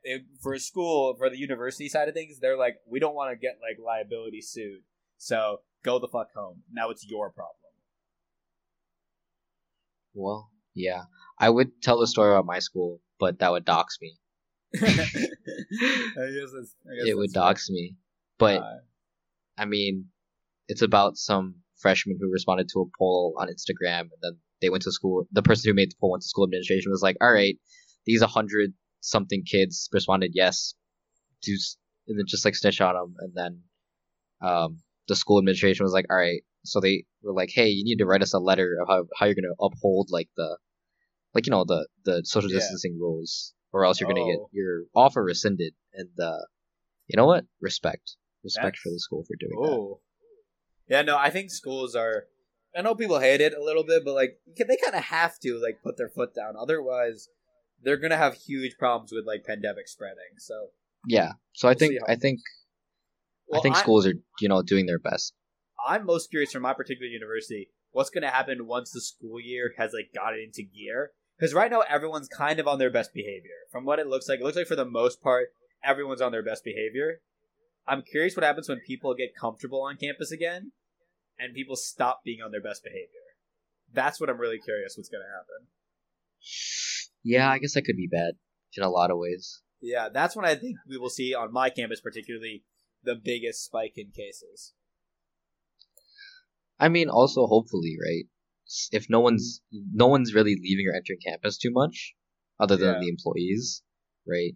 If- 0.03 0.23
for 0.41 0.53
a 0.53 0.59
school 0.59 1.15
for 1.17 1.29
the 1.29 1.37
university 1.37 1.87
side 1.87 2.07
of 2.09 2.15
things, 2.15 2.39
they're 2.39 2.57
like, 2.57 2.77
we 2.87 2.99
don't 2.99 3.13
want 3.15 3.31
to 3.31 3.35
get 3.37 3.59
like 3.61 3.77
liability 3.83 4.41
sued, 4.41 4.81
so 5.17 5.61
go 5.83 5.99
the 5.99 6.07
fuck 6.07 6.29
home. 6.35 6.63
Now 6.71 6.89
it's 6.89 7.05
your 7.07 7.31
problem. 7.31 7.55
Well, 10.13 10.49
yeah, 10.73 11.03
I 11.39 11.49
would 11.49 11.81
tell 11.81 11.99
the 11.99 12.07
story 12.07 12.31
about 12.31 12.45
my 12.45 12.59
school, 12.59 13.01
but 13.19 13.39
that 13.39 13.51
would 13.51 13.65
dox 13.65 13.97
me. 14.01 14.13
I 14.75 14.79
guess 14.79 14.95
I 16.15 16.95
guess 16.95 17.07
It 17.07 17.17
would 17.17 17.31
dox 17.33 17.69
me. 17.69 17.95
But 18.37 18.61
Uh, 18.61 18.77
I 19.57 19.65
mean, 19.65 20.07
it's 20.67 20.81
about 20.81 21.17
some 21.17 21.55
freshman 21.77 22.17
who 22.19 22.31
responded 22.31 22.69
to 22.69 22.81
a 22.81 22.85
poll 22.97 23.35
on 23.37 23.47
Instagram, 23.47 24.01
and 24.01 24.21
then 24.21 24.37
they 24.61 24.69
went 24.69 24.83
to 24.83 24.91
school. 24.91 25.27
The 25.31 25.43
person 25.43 25.69
who 25.69 25.75
made 25.75 25.91
the 25.91 25.95
poll 25.99 26.11
went 26.11 26.23
to 26.23 26.29
school 26.29 26.45
administration 26.45 26.91
was 26.91 27.01
like, 27.01 27.17
"All 27.21 27.31
right, 27.31 27.57
these 28.05 28.21
hundred 28.23 28.73
something 29.01 29.43
kids 29.43 29.89
responded 29.91 30.31
yes, 30.33 30.73
do 31.41 31.57
and 32.07 32.17
then 32.19 32.25
just 32.27 32.45
like 32.45 32.55
snitch 32.55 32.81
on 32.81 32.95
them." 32.95 33.15
And 33.19 33.33
then 33.35 33.61
um, 34.41 34.79
the 35.07 35.15
school 35.15 35.39
administration 35.39 35.83
was 35.83 35.93
like, 35.93 36.05
"All 36.09 36.17
right," 36.17 36.43
so 36.63 36.79
they 36.79 37.05
were 37.23 37.33
like, 37.33 37.49
"Hey, 37.51 37.67
you 37.69 37.83
need 37.83 37.97
to 37.97 38.05
write 38.05 38.21
us 38.21 38.33
a 38.33 38.39
letter 38.39 38.77
of 38.81 38.87
how, 38.87 39.05
how 39.17 39.25
you're 39.25 39.35
gonna 39.35 39.53
uphold 39.59 40.09
like 40.11 40.29
the 40.37 40.57
like 41.33 41.45
you 41.45 41.51
know 41.51 41.63
the 41.65 41.87
the 42.05 42.21
social 42.25 42.49
Yeah. 42.51 42.57
distancing 42.59 42.97
rules, 42.99 43.53
or 43.71 43.85
else 43.85 43.99
you're 43.99 44.09
gonna 44.09 44.25
get 44.25 44.39
Oh. 44.39 44.49
your 44.51 44.83
offer 44.95 45.23
rescinded." 45.23 45.73
And 45.93 46.09
uh, 46.19 46.39
you 47.07 47.17
know 47.17 47.25
what? 47.25 47.45
Respect, 47.59 48.15
respect 48.43 48.77
for 48.77 48.89
the 48.89 48.99
school 48.99 49.23
for 49.25 49.35
doing 49.39 49.59
that. 49.61 49.69
oh, 49.77 50.01
yeah. 50.87 51.01
No, 51.01 51.17
I 51.17 51.29
think 51.29 51.51
schools 51.51 51.95
are. 51.95 52.25
I 52.75 52.81
know 52.81 52.95
people 52.95 53.19
hate 53.19 53.41
it 53.41 53.53
a 53.53 53.61
little 53.63 53.83
bit, 53.83 54.03
but 54.05 54.13
like 54.13 54.39
they 54.57 54.77
kind 54.77 54.95
of 54.95 55.03
have 55.03 55.37
to 55.39 55.59
like 55.61 55.81
put 55.83 55.97
their 55.97 56.09
foot 56.09 56.33
down. 56.33 56.53
Otherwise, 56.57 57.27
they're 57.81 57.97
gonna 57.97 58.15
have 58.17 58.35
huge 58.35 58.77
problems 58.77 59.11
with 59.11 59.25
like 59.25 59.43
pandemic 59.45 59.87
spreading. 59.89 60.37
So 60.37 60.69
Yeah. 61.07 61.33
So 61.53 61.67
I 61.67 61.71
We'll 61.71 61.79
think 61.79 61.93
I 62.07 62.15
think 62.15 62.39
well, 63.47 63.59
I 63.59 63.63
think 63.63 63.75
schools 63.75 64.05
are 64.07 64.13
you 64.39 64.47
know 64.47 64.61
doing 64.61 64.85
their 64.85 64.99
best. 64.99 65.33
I'm 65.87 66.05
most 66.05 66.29
curious 66.29 66.51
from 66.51 66.63
my 66.63 66.73
particular 66.73 67.07
university 67.07 67.69
what's 67.91 68.09
going 68.09 68.23
to 68.23 68.29
happen 68.29 68.67
once 68.67 68.91
the 68.91 69.01
school 69.01 69.39
year 69.39 69.73
has 69.77 69.91
like 69.93 70.11
got 70.13 70.33
it 70.33 70.43
into 70.43 70.63
gear. 70.63 71.11
Because 71.37 71.53
right 71.53 71.71
now 71.71 71.83
everyone's 71.89 72.27
kind 72.27 72.59
of 72.59 72.67
on 72.67 72.77
their 72.77 72.91
best 72.91 73.13
behavior. 73.13 73.65
From 73.71 73.83
what 73.83 73.99
it 73.99 74.07
looks 74.07 74.29
like, 74.29 74.39
it 74.39 74.43
looks 74.43 74.57
like 74.57 74.67
for 74.67 74.75
the 74.75 74.85
most 74.85 75.21
part 75.21 75.47
everyone's 75.83 76.21
on 76.21 76.31
their 76.31 76.43
best 76.43 76.63
behavior. 76.63 77.21
I'm 77.87 78.03
curious 78.03 78.35
what 78.35 78.45
happens 78.45 78.69
when 78.69 78.79
people 78.79 79.15
get 79.15 79.35
comfortable 79.35 79.81
on 79.81 79.97
campus 79.97 80.31
again, 80.31 80.71
and 81.39 81.55
people 81.55 81.75
stop 81.75 82.21
being 82.23 82.41
on 82.41 82.51
their 82.51 82.61
best 82.61 82.83
behavior. 82.83 83.07
That's 83.91 84.21
what 84.21 84.29
I'm 84.29 84.39
really 84.39 84.59
curious 84.59 84.95
what's 84.95 85.09
going 85.09 85.23
to 85.23 85.27
happen. 85.27 85.67
Yeah, 87.23 87.49
I 87.49 87.57
guess 87.57 87.73
that 87.73 87.83
could 87.83 87.97
be 87.97 88.07
bad 88.07 88.35
in 88.77 88.83
a 88.83 88.89
lot 88.89 89.11
of 89.11 89.17
ways. 89.17 89.61
Yeah, 89.81 90.09
that's 90.09 90.35
when 90.35 90.45
I 90.45 90.55
think 90.55 90.77
we 90.87 90.97
will 90.97 91.09
see 91.09 91.33
on 91.33 91.51
my 91.51 91.71
campus 91.71 91.99
particularly 91.99 92.63
the 93.03 93.15
biggest 93.15 93.65
spike 93.65 93.93
in 93.97 94.11
cases. 94.11 94.73
I 96.81 96.89
mean, 96.89 97.07
also 97.09 97.45
hopefully, 97.45 97.95
right? 98.05 98.25
If 98.91 99.09
no 99.09 99.19
one's 99.19 99.61
no 99.71 100.07
one's 100.07 100.33
really 100.33 100.55
leaving 100.59 100.87
or 100.87 100.95
entering 100.95 101.19
campus 101.25 101.57
too 101.57 101.71
much, 101.71 102.13
other 102.59 102.75
than 102.75 102.95
Yeah. 102.95 102.99
the 103.01 103.09
employees, 103.09 103.83
right? 104.27 104.55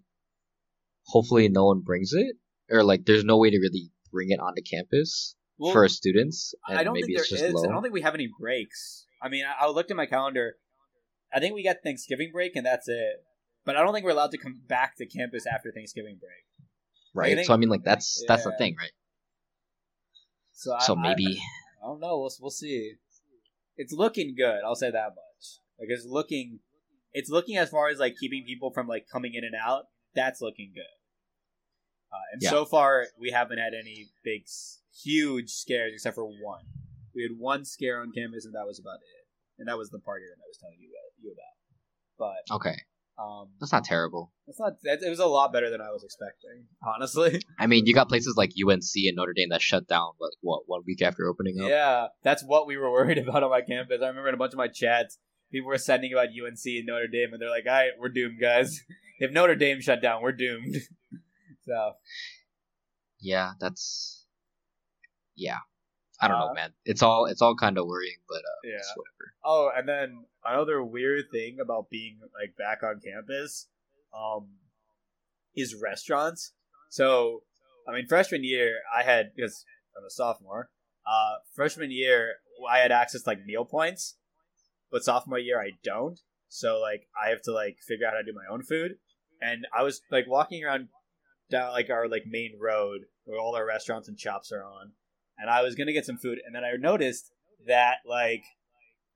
Hopefully, 1.06 1.48
no 1.48 1.66
one 1.66 1.80
brings 1.80 2.12
it, 2.12 2.36
or 2.70 2.82
like 2.82 3.04
there's 3.06 3.24
no 3.24 3.38
way 3.38 3.50
to 3.50 3.58
really 3.58 3.90
bring 4.10 4.30
it 4.30 4.40
onto 4.40 4.62
campus 4.62 5.36
Well, 5.58 5.72
for 5.72 5.88
students, 5.88 6.54
and 6.68 6.78
I 6.78 6.84
don't 6.84 6.94
maybe 6.94 7.14
think 7.14 7.18
there 7.28 7.38
just 7.38 7.54
low. 7.54 7.64
I 7.64 7.72
don't 7.72 7.82
think 7.82 7.94
we 7.94 8.00
have 8.02 8.14
any 8.14 8.28
breaks. 8.40 9.06
I 9.22 9.28
mean, 9.28 9.44
I, 9.44 9.64
I 9.66 9.68
looked 9.70 9.90
at 9.90 9.96
my 9.96 10.06
calendar. 10.06 10.56
I 11.32 11.38
think 11.40 11.54
we 11.54 11.62
got 11.62 11.76
Thanksgiving 11.84 12.30
break, 12.32 12.56
and 12.56 12.66
that's 12.66 12.88
it. 12.88 13.22
But 13.64 13.76
I 13.76 13.82
don't 13.82 13.92
think 13.92 14.04
we're 14.04 14.12
allowed 14.12 14.30
to 14.32 14.38
come 14.38 14.60
back 14.66 14.96
to 14.96 15.06
campus 15.06 15.44
after 15.46 15.70
Thanksgiving 15.72 16.18
break. 16.18 16.44
right? 17.14 17.34
think- 17.36 17.46
so 17.46 17.54
I 17.54 17.56
mean, 17.56 17.68
like 17.68 17.84
that's 17.84 18.24
that's 18.26 18.44
the 18.44 18.52
thing, 18.56 18.74
right? 18.78 18.92
So, 20.52 20.74
I, 20.74 20.80
so 20.82 20.96
I- 20.96 21.02
maybe 21.02 21.38
I 21.86 21.90
don't 21.90 22.00
know. 22.00 22.18
We'll 22.18 22.32
we'll 22.40 22.50
see. 22.50 22.94
It's 23.76 23.92
looking 23.92 24.34
good. 24.36 24.60
I'll 24.64 24.74
say 24.74 24.90
that 24.90 25.10
much. 25.10 25.60
Like 25.78 25.88
it's 25.90 26.04
looking, 26.04 26.58
it's 27.12 27.30
looking 27.30 27.56
as 27.58 27.70
far 27.70 27.88
as 27.88 27.98
like 27.98 28.16
keeping 28.18 28.44
people 28.44 28.72
from 28.72 28.88
like 28.88 29.06
coming 29.12 29.34
in 29.34 29.44
and 29.44 29.54
out. 29.54 29.84
That's 30.14 30.40
looking 30.40 30.72
good. 30.74 30.82
Uh, 32.12 32.16
and 32.32 32.42
Yeah. 32.42 32.50
so 32.50 32.64
far, 32.64 33.06
we 33.20 33.30
haven't 33.30 33.58
had 33.58 33.72
any 33.78 34.08
big, 34.24 34.46
huge 35.04 35.50
scares 35.50 35.92
except 35.94 36.14
for 36.16 36.24
one. 36.24 36.64
We 37.14 37.22
had 37.22 37.38
one 37.38 37.64
scare 37.64 38.00
on 38.00 38.12
campus, 38.12 38.44
and 38.46 38.54
that 38.54 38.66
was 38.66 38.78
about 38.80 38.96
it. 38.96 39.26
And 39.58 39.68
that 39.68 39.78
was 39.78 39.90
the 39.90 39.98
party 40.00 40.24
that 40.26 40.42
I 40.42 40.46
was 40.48 40.58
telling 40.58 40.78
you 40.80 40.88
about. 40.90 41.12
You 41.22 41.32
about. 41.32 42.42
But 42.48 42.54
okay, 42.56 42.80
um, 43.18 43.48
that's 43.58 43.72
not 43.72 43.84
terrible. 43.84 44.32
it's 44.46 44.60
not. 44.60 44.74
It 44.82 45.02
it 45.02 45.08
was 45.08 45.20
a 45.20 45.26
lot 45.26 45.52
better 45.52 45.70
than 45.70 45.80
I 45.80 45.90
was 45.90 46.04
expecting. 46.04 46.66
Honestly. 46.86 47.40
I 47.58 47.66
mean, 47.66 47.86
you 47.86 47.94
got 47.94 48.08
places 48.08 48.34
like 48.36 48.50
UNC 48.50 48.82
and 48.94 49.16
Notre 49.16 49.32
Dame 49.32 49.48
that 49.50 49.62
shut 49.62 49.88
down 49.88 50.10
like 50.20 50.32
what 50.42 50.62
one 50.66 50.82
week 50.86 51.00
after 51.00 51.26
opening 51.26 51.60
up. 51.60 51.68
Yeah, 51.68 52.08
that's 52.22 52.42
what 52.44 52.66
we 52.66 52.76
were 52.76 52.90
worried 52.92 53.18
about 53.18 53.42
on 53.42 53.50
my 53.50 53.62
campus. 53.62 54.02
I 54.02 54.08
remember 54.08 54.28
in 54.28 54.34
a 54.34 54.38
bunch 54.38 54.52
of 54.52 54.58
my 54.58 54.68
chats, 54.68 55.18
people 55.50 55.68
were 55.68 55.78
sending 55.78 56.12
about 56.12 56.28
UNC 56.28 56.58
and 56.66 56.86
Notre 56.86 57.08
Dame, 57.08 57.32
and 57.32 57.40
they're 57.40 57.50
like, 57.50 57.64
"All 57.66 57.72
right, 57.72 57.92
we're 57.98 58.08
doomed, 58.08 58.40
guys. 58.40 58.80
If 59.18 59.30
Notre 59.32 59.54
Dame 59.54 59.80
shut 59.80 60.02
down, 60.02 60.20
we're 60.20 60.32
doomed." 60.32 60.76
so 61.64 61.92
Yeah, 63.18 63.52
that's 63.58 64.26
yeah. 65.34 65.60
I 66.20 66.28
don't 66.28 66.36
Uh, 66.40 66.46
know, 66.46 66.54
man. 66.54 66.72
It's 66.84 67.02
all 67.02 67.26
it's 67.26 67.42
all 67.42 67.54
kind 67.56 67.76
of 67.78 67.86
worrying, 67.86 68.16
but 68.28 68.38
uh, 68.38 68.60
Yeah. 68.64 68.76
it's 68.76 68.92
whatever. 68.96 69.34
Oh, 69.44 69.70
and 69.76 69.88
then 69.88 70.26
another 70.44 70.82
weird 70.82 71.24
thing 71.30 71.58
about 71.60 71.90
being 71.90 72.20
like 72.38 72.56
back 72.56 72.82
on 72.82 73.00
campus, 73.00 73.68
um, 74.16 74.56
is 75.54 75.74
restaurants. 75.74 76.52
So, 76.90 77.42
I 77.88 77.92
mean, 77.92 78.06
freshman 78.06 78.44
year 78.44 78.80
I 78.96 79.02
had 79.02 79.32
because 79.34 79.64
I'm 79.96 80.04
a 80.04 80.10
sophomore. 80.10 80.70
Uh, 81.06 81.36
freshman 81.54 81.90
year 81.90 82.36
I 82.68 82.78
had 82.78 82.92
access 82.92 83.22
to, 83.22 83.30
like 83.30 83.44
meal 83.44 83.64
points, 83.64 84.16
but 84.90 85.04
sophomore 85.04 85.38
year 85.38 85.60
I 85.60 85.72
don't. 85.82 86.18
So 86.48 86.80
like 86.80 87.08
I 87.20 87.30
have 87.30 87.42
to 87.42 87.52
like 87.52 87.78
figure 87.86 88.06
out 88.06 88.12
how 88.14 88.18
to 88.20 88.24
do 88.24 88.32
my 88.32 88.46
own 88.52 88.62
food. 88.62 88.96
And 89.40 89.66
I 89.76 89.82
was 89.82 90.00
like 90.10 90.26
walking 90.26 90.64
around 90.64 90.88
down 91.50 91.72
like 91.72 91.90
our 91.90 92.08
like 92.08 92.24
main 92.26 92.54
road 92.58 93.02
where 93.24 93.38
all 93.38 93.54
our 93.54 93.66
restaurants 93.66 94.08
and 94.08 94.18
shops 94.18 94.50
are 94.52 94.64
on, 94.64 94.92
and 95.38 95.50
I 95.50 95.62
was 95.62 95.74
gonna 95.74 95.92
get 95.92 96.06
some 96.06 96.18
food, 96.18 96.40
and 96.44 96.54
then 96.54 96.64
I 96.64 96.72
noticed 96.76 97.32
that 97.66 97.98
like 98.06 98.44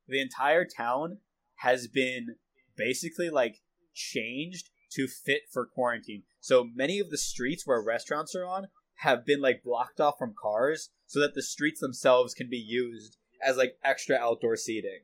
the 0.08 0.20
entire 0.20 0.64
town 0.64 1.18
has 1.56 1.86
been 1.86 2.36
basically 2.76 3.30
like 3.30 3.60
changed 3.94 4.70
to 4.92 5.06
fit 5.06 5.42
for 5.52 5.66
quarantine. 5.66 6.22
So 6.40 6.64
many 6.74 6.98
of 6.98 7.10
the 7.10 7.18
streets 7.18 7.66
where 7.66 7.82
restaurants 7.82 8.34
are 8.34 8.46
on 8.46 8.68
have 8.96 9.24
been 9.24 9.40
like 9.40 9.62
blocked 9.62 10.00
off 10.00 10.18
from 10.18 10.34
cars 10.40 10.90
so 11.06 11.20
that 11.20 11.34
the 11.34 11.42
streets 11.42 11.80
themselves 11.80 12.34
can 12.34 12.48
be 12.48 12.58
used 12.58 13.16
as 13.42 13.56
like 13.56 13.76
extra 13.84 14.16
outdoor 14.16 14.56
seating. 14.56 15.00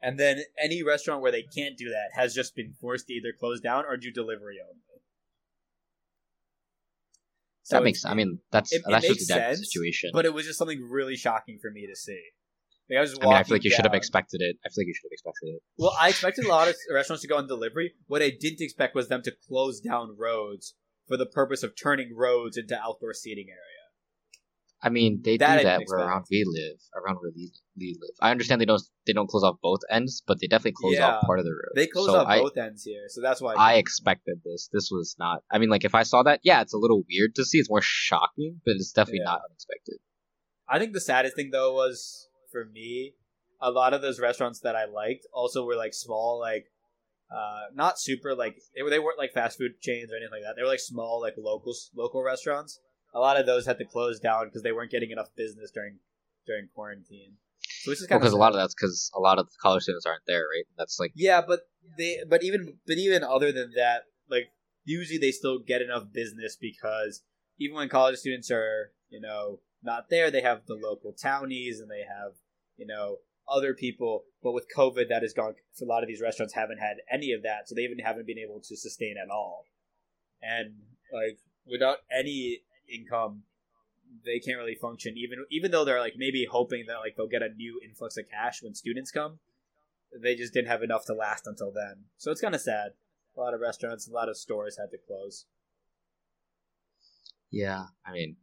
And 0.00 0.18
then 0.18 0.42
any 0.62 0.82
restaurant 0.82 1.22
where 1.22 1.32
they 1.32 1.42
can't 1.42 1.76
do 1.76 1.88
that 1.88 2.10
has 2.14 2.34
just 2.34 2.54
been 2.54 2.74
forced 2.80 3.08
to 3.08 3.14
either 3.14 3.32
close 3.38 3.60
down 3.60 3.84
or 3.84 3.96
do 3.96 4.12
delivery 4.12 4.58
only. 4.62 4.82
So 7.68 7.76
that 7.76 7.84
makes. 7.84 8.04
I 8.06 8.14
mean, 8.14 8.40
that's 8.50 8.72
it- 8.72 8.76
it 8.76 8.84
that's 8.88 9.02
makes 9.02 9.18
just 9.18 9.30
a 9.30 9.34
dead 9.34 9.56
sense, 9.56 9.70
situation. 9.70 10.10
but 10.14 10.24
it 10.24 10.32
was 10.32 10.46
just 10.46 10.58
something 10.58 10.80
really 10.88 11.16
shocking 11.16 11.58
for 11.60 11.70
me 11.70 11.86
to 11.86 11.94
see. 11.94 12.20
Like 12.88 12.96
I 12.96 13.00
was 13.02 13.18
I 13.20 13.24
mean, 13.24 13.34
I 13.34 13.42
feel 13.42 13.56
like 13.56 13.64
you 13.64 13.70
should 13.70 13.84
have 13.84 13.94
expected 13.94 14.40
it. 14.40 14.56
I 14.64 14.70
feel 14.70 14.82
like 14.82 14.86
you 14.86 14.94
should 14.94 15.08
have 15.08 15.12
expected 15.12 15.48
it. 15.48 15.62
Well, 15.76 15.94
I 16.00 16.08
expected 16.08 16.46
a 16.46 16.48
lot 16.48 16.68
of 16.68 16.76
restaurants 16.90 17.20
to 17.22 17.28
go 17.28 17.36
on 17.36 17.46
delivery. 17.46 17.92
What 18.06 18.22
I 18.22 18.30
didn't 18.30 18.62
expect 18.62 18.94
was 18.94 19.08
them 19.08 19.20
to 19.22 19.32
close 19.46 19.80
down 19.80 20.16
roads 20.16 20.74
for 21.06 21.18
the 21.18 21.26
purpose 21.26 21.62
of 21.62 21.74
turning 21.76 22.16
roads 22.16 22.56
into 22.56 22.78
outdoor 22.80 23.12
seating 23.12 23.48
area. 23.50 23.77
I 24.80 24.90
mean, 24.90 25.22
they 25.24 25.36
That 25.36 25.58
do 25.58 25.62
that 25.64 25.82
where 25.86 25.98
around 26.06 26.26
we 26.30 26.44
live, 26.46 26.78
around 26.94 27.16
where 27.16 27.32
we, 27.34 27.50
live. 28.00 28.10
I 28.20 28.30
understand 28.30 28.60
they 28.60 28.64
don't 28.64 28.80
they 29.06 29.12
don't 29.12 29.26
close 29.26 29.42
off 29.42 29.56
both 29.60 29.80
ends, 29.90 30.22
but 30.24 30.38
they 30.40 30.46
definitely 30.46 30.76
close 30.80 30.94
Yeah. 30.94 31.08
off 31.16 31.26
part 31.26 31.40
of 31.40 31.44
the 31.44 31.50
road. 31.50 31.72
They 31.74 31.88
close 31.88 32.06
so 32.06 32.18
off 32.20 32.28
I, 32.28 32.38
both 32.38 32.56
ends 32.56 32.84
here, 32.84 33.06
so 33.08 33.20
that's 33.20 33.40
why 33.40 33.54
I 33.54 33.74
expected 33.74 34.40
this. 34.44 34.68
This 34.72 34.88
was 34.90 35.16
not. 35.18 35.42
I 35.50 35.58
mean, 35.58 35.68
like 35.68 35.84
if 35.84 35.94
I 35.96 36.04
saw 36.04 36.22
that, 36.22 36.40
yeah, 36.44 36.60
it's 36.60 36.74
a 36.74 36.78
little 36.78 37.02
weird 37.10 37.34
to 37.36 37.44
see. 37.44 37.58
It's 37.58 37.68
more 37.70 37.82
shocking, 37.82 38.60
but 38.64 38.76
it's 38.76 38.92
definitely 38.92 39.20
Yeah. 39.20 39.32
not 39.32 39.40
unexpected. 39.50 39.96
I 40.68 40.78
think 40.78 40.92
the 40.92 41.00
saddest 41.00 41.34
thing 41.34 41.50
though 41.50 41.74
was 41.74 42.28
for 42.52 42.64
me, 42.64 43.14
a 43.60 43.70
lot 43.72 43.94
of 43.94 44.00
those 44.02 44.20
restaurants 44.20 44.60
that 44.60 44.76
I 44.76 44.84
liked 44.84 45.26
also 45.32 45.64
were 45.64 45.76
like 45.76 45.92
small, 45.94 46.38
like 46.38 46.66
uh, 47.34 47.66
not 47.74 47.98
super 47.98 48.34
like 48.34 48.56
they 48.76 48.82
were 48.82 48.90
they 48.90 48.98
weren't 49.00 49.18
like 49.18 49.32
fast 49.32 49.58
food 49.58 49.80
chains 49.80 50.12
or 50.12 50.16
anything 50.16 50.30
like 50.32 50.42
that. 50.42 50.54
They 50.56 50.62
were 50.62 50.68
like 50.68 50.78
small, 50.80 51.20
like 51.20 51.34
local 51.36 51.74
local 51.96 52.22
restaurants. 52.22 52.78
A 53.14 53.18
lot 53.18 53.38
of 53.38 53.46
those 53.46 53.66
had 53.66 53.78
to 53.78 53.84
close 53.84 54.20
down 54.20 54.46
because 54.46 54.62
they 54.62 54.72
weren't 54.72 54.90
getting 54.90 55.10
enough 55.10 55.28
business 55.36 55.70
during 55.70 55.98
during 56.46 56.68
quarantine. 56.74 57.34
So 57.82 57.90
which 57.90 58.00
is 58.00 58.06
kind 58.06 58.20
Because 58.20 58.32
of 58.32 58.38
a 58.38 58.40
lot 58.40 58.52
of 58.52 58.56
that's 58.56 58.74
because 58.74 59.10
a 59.14 59.20
lot 59.20 59.38
of 59.38 59.46
the 59.46 59.56
college 59.60 59.82
students 59.84 60.06
aren't 60.06 60.26
there, 60.26 60.40
right? 60.42 60.64
That's 60.76 60.98
like 60.98 61.12
Yeah, 61.14 61.42
but 61.46 61.60
they 61.96 62.18
but 62.28 62.42
even 62.42 62.78
but 62.86 62.96
even 62.96 63.22
other 63.22 63.52
than 63.52 63.72
that, 63.76 64.02
like 64.28 64.50
usually 64.84 65.18
they 65.18 65.30
still 65.30 65.58
get 65.58 65.82
enough 65.82 66.12
business 66.12 66.56
because 66.60 67.22
even 67.58 67.76
when 67.76 67.88
college 67.88 68.16
students 68.16 68.50
are, 68.50 68.92
you 69.08 69.20
know, 69.20 69.60
not 69.82 70.10
there, 70.10 70.30
they 70.30 70.40
have 70.40 70.66
the 70.66 70.74
local 70.74 71.12
townies 71.12 71.80
and 71.80 71.90
they 71.90 72.02
have, 72.08 72.32
you 72.76 72.86
know, 72.86 73.16
other 73.48 73.74
people. 73.74 74.24
But 74.42 74.52
with 74.52 74.66
COVID 74.76 75.08
that 75.08 75.22
has 75.22 75.32
gone 75.32 75.54
a 75.80 75.84
lot 75.84 76.02
of 76.02 76.08
these 76.08 76.22
restaurants 76.22 76.54
haven't 76.54 76.78
had 76.78 76.96
any 77.12 77.32
of 77.32 77.42
that, 77.42 77.68
so 77.68 77.74
they 77.74 77.82
even 77.82 77.98
haven't 77.98 78.26
been 78.26 78.38
able 78.38 78.60
to 78.60 78.76
sustain 78.76 79.16
at 79.22 79.30
all. 79.30 79.66
And 80.42 80.74
like 81.12 81.38
without 81.66 81.98
any 82.16 82.60
income 82.92 83.42
they 84.24 84.38
can't 84.38 84.56
really 84.58 84.74
function 84.74 85.16
even 85.18 85.44
even 85.50 85.70
though 85.70 85.84
they're 85.84 86.00
like 86.00 86.14
maybe 86.16 86.46
hoping 86.50 86.84
that 86.86 86.96
like 86.96 87.14
they'll 87.16 87.26
get 87.28 87.42
a 87.42 87.48
new 87.50 87.78
influx 87.84 88.16
of 88.16 88.24
cash 88.30 88.62
when 88.62 88.74
students 88.74 89.10
come 89.10 89.38
they 90.22 90.34
just 90.34 90.54
didn't 90.54 90.68
have 90.68 90.82
enough 90.82 91.04
to 91.04 91.12
last 91.12 91.46
until 91.46 91.70
then. 91.70 92.04
So 92.16 92.30
it's 92.30 92.40
kind 92.40 92.54
of 92.54 92.62
sad. 92.62 92.92
A 93.36 93.40
lot 93.40 93.52
of 93.52 93.60
restaurants, 93.60 94.08
a 94.08 94.10
lot 94.10 94.30
of 94.30 94.38
stores 94.38 94.78
had 94.78 94.90
to 94.92 94.96
close. 95.06 95.44
yeah. 97.50 97.84
I 98.06 98.12
mean, 98.12 98.36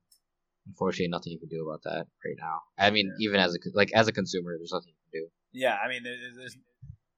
unfortunately, 0.67 1.07
nothing 1.09 1.33
you 1.33 1.39
can 1.39 1.49
do 1.49 1.67
about 1.67 1.83
that 1.83 2.07
right 2.25 2.35
now. 2.39 2.61
I 2.77 2.91
mean, 2.91 3.07
Yeah. 3.17 3.27
even 3.27 3.39
as 3.39 3.55
a 3.55 3.59
like 3.73 3.91
as 3.93 4.07
a 4.07 4.11
consumer, 4.11 4.55
there's 4.57 4.71
nothing 4.73 4.93
you 4.93 5.19
can 5.19 5.21
do. 5.27 5.31
Yeah, 5.53 5.75
I 5.83 5.87
mean, 5.89 6.03
there's 6.03 6.35
there's, 6.35 6.57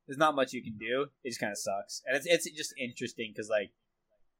there's 0.08 0.18
not 0.18 0.36
much 0.36 0.54
you 0.54 0.64
can 0.64 0.78
do. 0.78 1.08
It 1.24 1.30
just 1.30 1.40
kind 1.40 1.52
of 1.52 1.58
sucks, 1.58 2.02
and 2.06 2.16
it's 2.16 2.26
it's 2.26 2.50
just 2.52 2.74
interesting 2.80 3.32
because 3.34 3.50
like 3.50 3.72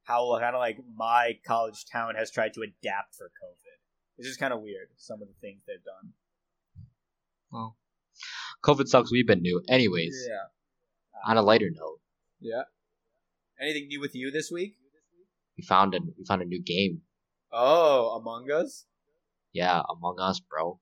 how 0.08 0.38
kind 0.40 0.56
of 0.56 0.60
like 0.60 0.78
my 0.96 1.38
college 1.46 1.86
town 1.92 2.16
has 2.16 2.32
tried 2.32 2.54
to 2.54 2.62
adapt 2.62 3.16
for 3.16 3.26
COVID. 3.26 3.78
It's 4.18 4.28
just 4.28 4.40
kind 4.40 4.54
of 4.54 4.62
weird 4.62 4.88
some 4.98 5.22
of 5.22 5.28
the 5.28 5.34
things 5.42 5.62
they've 5.68 5.84
done. 5.84 6.14
Well, 7.52 7.78
COVID 8.64 8.88
sucks. 8.88 9.12
We've 9.12 9.28
been 9.28 9.42
new, 9.42 9.62
anyways. 9.70 10.16
Yeah, 10.28 11.30
On 11.32 11.38
a 11.38 11.42
lighter 11.42 11.70
note, 11.72 12.00
yeah. 12.40 12.64
Anything 13.62 13.88
new 13.88 14.00
with 14.00 14.16
you 14.16 14.32
this 14.32 14.52
week? 14.52 14.76
we 15.58 15.64
found 15.64 15.96
a 15.96 16.00
we 16.18 16.24
found 16.26 16.42
a 16.42 16.46
new 16.46 16.62
game. 16.62 17.02
Oh, 17.52 18.18
Among 18.20 18.50
Us. 18.52 18.86
Yeah, 19.54 19.82
Among 19.90 20.18
Us, 20.20 20.40
bro. 20.40 20.80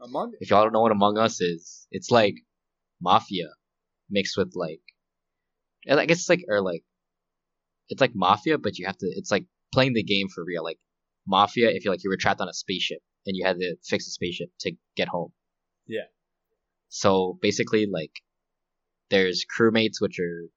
Among 0.00 0.32
If 0.40 0.50
y'all 0.50 0.64
don't 0.64 0.72
know 0.72 0.80
what 0.80 0.92
Among 0.92 1.18
Us 1.18 1.40
is, 1.40 1.86
it's 1.90 2.10
like 2.10 2.34
Mafia 3.00 3.48
mixed 4.10 4.36
with 4.36 4.52
like, 4.54 4.80
I 5.88 6.06
guess 6.06 6.20
it's 6.20 6.28
like 6.28 6.44
or 6.48 6.60
like, 6.62 6.82
it's 7.90 8.00
like 8.00 8.12
Mafia, 8.14 8.56
but 8.56 8.78
you 8.78 8.86
have 8.86 8.96
to. 8.98 9.06
It's 9.06 9.30
like 9.30 9.44
playing 9.72 9.92
the 9.94 10.02
game 10.02 10.28
for 10.34 10.44
real. 10.44 10.64
Like 10.64 10.78
Mafia, 11.26 11.68
if 11.70 11.84
you 11.84 11.90
like 11.90 12.02
you 12.02 12.10
were 12.10 12.16
trapped 12.16 12.40
on 12.40 12.48
a 12.48 12.54
spaceship 12.54 13.00
and 13.26 13.36
you 13.36 13.44
had 13.44 13.58
to 13.58 13.76
fix 13.84 14.06
the 14.06 14.10
spaceship 14.10 14.48
to 14.60 14.72
get 14.96 15.08
home. 15.08 15.32
Yeah. 15.86 16.08
So 16.88 17.38
basically, 17.42 17.86
like, 17.86 18.12
there's 19.10 19.44
crewmates, 19.44 20.00
which 20.00 20.18
are 20.18 20.48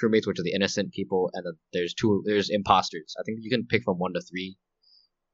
crewmates, 0.00 0.26
which 0.26 0.38
are 0.38 0.44
the 0.44 0.54
innocent 0.54 0.92
people, 0.92 1.30
and 1.34 1.44
then 1.44 1.54
there's 1.72 1.94
two. 1.94 2.22
There's 2.24 2.50
imposters. 2.50 3.14
I 3.18 3.22
think 3.24 3.38
you 3.42 3.50
can 3.50 3.66
pick 3.66 3.84
from 3.84 3.98
one 3.98 4.12
to 4.14 4.20
three, 4.20 4.56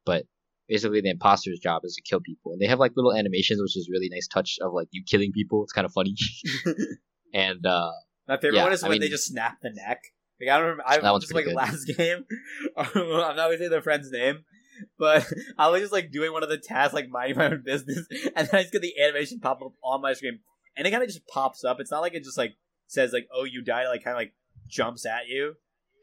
but 0.05 0.25
basically 0.69 1.01
the 1.01 1.11
imposter's 1.11 1.59
job 1.59 1.83
is 1.85 1.95
to 1.95 2.03
kill 2.03 2.21
people, 2.21 2.53
and 2.53 2.61
they 2.61 2.67
have 2.67 2.81
like 2.81 2.93
little 2.97 3.15
animations, 3.15 3.61
which 3.61 3.77
is 3.77 3.89
really 3.91 4.09
nice 4.11 4.27
touch 4.27 4.59
of 4.63 4.73
like 4.73 4.89
you 4.91 5.05
killing 5.07 5.33
people. 5.33 5.63
It's 5.63 5.73
kind 5.73 5.85
of 5.85 5.93
funny, 5.93 6.15
and 7.35 7.65
uh, 7.65 7.91
My 8.27 8.37
favorite 8.37 8.57
Yeah, 8.57 8.65
one 8.65 8.73
is 8.73 8.83
I 8.83 8.89
when 8.89 9.01
they 9.01 9.09
just 9.09 9.27
snap 9.27 9.59
the 9.63 9.71
neck. 9.71 10.01
Like 10.41 10.51
I 10.51 10.57
don't 10.59 10.63
remember. 10.63 10.85
I 10.87 10.99
That 10.99 11.11
one's 11.13 11.25
just 11.25 11.35
like 11.35 11.47
good. 11.47 11.55
last 11.55 11.85
game. 11.97 12.25
I'm 12.77 12.87
not 12.95 13.37
gonna 13.37 13.59
say 13.59 13.69
their 13.69 13.83
friend's 13.83 14.11
name, 14.11 14.45
but 14.99 15.27
I 15.59 15.69
was 15.69 15.81
just 15.81 15.93
like 15.93 16.11
doing 16.11 16.33
one 16.33 16.43
of 16.43 16.49
the 16.49 16.59
tasks, 16.59 16.95
like 16.95 17.09
minding 17.09 17.39
my 17.39 17.47
own 17.47 17.63
business, 17.65 18.07
and 18.37 18.47
then 18.49 18.51
I 18.53 18.63
just 18.63 18.73
get 18.73 18.83
the 18.83 19.01
animation 19.03 19.41
pop 19.41 19.63
up 19.63 19.73
on 19.83 20.03
my 20.03 20.13
screen, 20.13 20.41
and 20.77 20.87
it 20.87 20.91
kind 20.91 21.03
of 21.03 21.09
just 21.09 21.27
pops 21.27 21.65
up. 21.65 21.81
It's 21.81 21.91
not 21.91 22.01
like 22.01 22.15
it 22.15 22.25
just 22.25 22.39
like 22.39 22.53
says 22.87 23.13
like 23.13 23.29
"Oh, 23.35 23.45
you 23.45 23.63
died." 23.63 23.87
It, 23.87 23.89
like 23.89 24.05
kind 24.05 24.15
of 24.15 24.21
like 24.21 24.35
jumps 24.69 25.07
at 25.07 25.29
you 25.29 25.55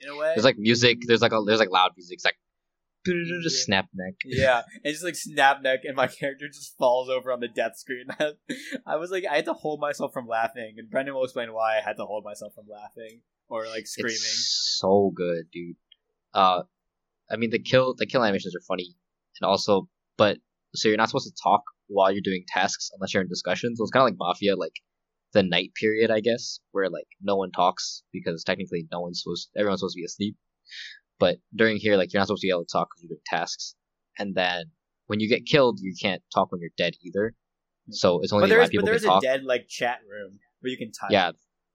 in 0.02 0.10
a 0.10 0.16
way. 0.18 0.32
there's 0.36 0.46
like 0.46 0.58
music. 0.58 1.00
There's 1.06 1.22
like 1.22 1.32
a 1.34 1.42
there's 1.46 1.60
like 1.60 1.72
loud 1.72 1.92
music. 1.96 2.16
It's 2.16 2.26
like 2.26 2.36
just 3.06 3.66
snap 3.66 3.88
neck. 3.94 4.16
Yeah, 4.26 4.62
and 4.84 4.94
just 4.94 5.04
like 5.04 5.16
snap 5.16 5.62
neck, 5.62 5.82
and 5.84 5.96
my 5.96 6.08
character 6.08 6.48
just 6.48 6.78
falls 6.78 7.10
over 7.10 7.32
on 7.32 7.40
the 7.42 7.50
death 7.50 7.78
screen. 7.78 8.06
I 8.88 8.96
was 8.96 9.12
like, 9.12 9.26
I 9.30 9.36
had 9.36 9.46
to 9.46 9.54
hold 9.54 9.80
myself 9.82 10.14
from 10.14 10.26
laughing, 10.28 10.76
and 10.78 10.90
Brendan 10.90 11.14
will 11.14 11.26
explain 11.26 11.54
why 11.54 11.78
I 11.78 11.82
had 11.82 11.98
to 11.98 12.06
hold 12.06 12.24
myself 12.24 12.54
from 12.56 12.66
laughing 12.72 13.22
or 13.50 13.68
like 13.68 13.88
screaming. 13.88 14.14
It's 14.14 14.78
so 14.80 15.12
good, 15.16 15.46
dude. 15.52 15.76
Uh, 16.34 16.64
I 17.30 17.36
mean 17.38 17.50
the 17.50 17.60
kill 17.60 17.96
the 17.96 18.06
kill 18.06 18.24
animations 18.24 18.56
are 18.56 18.62
funny, 18.68 18.96
and 19.40 19.48
also, 19.48 19.88
but 20.18 20.38
so 20.76 20.88
you're 20.88 20.98
not 20.98 21.10
supposed 21.10 21.28
to 21.28 21.44
talk 21.44 21.62
while 21.88 22.12
you're 22.12 22.22
doing 22.24 22.44
tasks 22.48 22.90
unless 22.94 23.14
you're 23.14 23.24
in 23.24 23.30
discussions. 23.30 23.78
So 23.78 23.84
it's 23.84 23.92
kind 23.92 24.02
of 24.02 24.08
like 24.08 24.18
Mafia, 24.18 24.56
like 24.56 24.74
the 25.34 25.44
night 25.44 25.72
period, 25.80 26.12
I 26.12 26.20
guess, 26.20 26.60
where 26.72 26.90
like 26.90 27.08
no 27.22 27.36
one 27.36 27.52
talks 27.52 28.04
because 28.12 28.44
technically 28.44 28.88
no 28.92 29.02
one's 29.02 29.22
supposed 29.24 29.50
everyone's 29.58 29.82
supposed 29.82 29.96
to 29.96 30.02
be 30.02 30.06
asleep. 30.06 30.36
But 31.20 31.38
during 31.56 31.78
here, 31.78 31.98
like 31.98 32.14
you're 32.14 32.20
not 32.20 32.28
supposed 32.28 32.42
to 32.42 32.48
be 32.48 32.52
able 32.52 32.66
to 32.66 32.72
talk 32.72 32.90
because 32.90 33.04
you're 33.04 33.16
doing 33.16 33.22
tasks. 33.26 33.76
And 34.18 34.36
then 34.36 34.66
when 35.08 35.20
you 35.20 35.30
get 35.30 35.46
killed, 35.46 35.80
you 35.82 35.94
can't 36.00 36.22
talk 36.34 36.52
when 36.52 36.62
you're 36.62 36.70
dead 36.78 36.94
either. 37.04 37.34
So 37.90 38.22
it's 38.22 38.32
only 38.32 38.44
but 38.44 38.50
there's, 38.50 38.70
people 38.70 38.86
but 38.86 38.92
there's 38.92 39.04
a 39.04 39.08
talk. 39.08 39.24
dead 39.24 39.44
like 39.44 39.68
chat 39.68 40.00
room 40.10 40.40
where 40.62 40.72
you 40.72 40.78
can 40.78 40.92
type. 40.92 41.12
Yeah, 41.12 41.32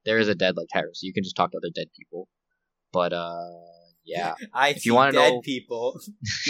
there 0.09 0.19
is 0.19 0.29
a 0.29 0.35
dead 0.35 0.57
like 0.57 0.69
terror, 0.71 0.91
so 0.95 1.05
you 1.07 1.12
can 1.12 1.23
just 1.23 1.37
talk 1.37 1.50
to 1.53 1.59
other 1.59 1.73
dead 1.75 1.88
people. 1.99 2.29
But 2.93 3.12
uh, 3.12 3.50
yeah, 4.05 4.35
I 4.55 4.71
If 4.71 4.87
you 4.87 4.95
wanna 4.95 5.12
dead 5.12 5.35
know- 5.35 5.41
people. 5.43 6.00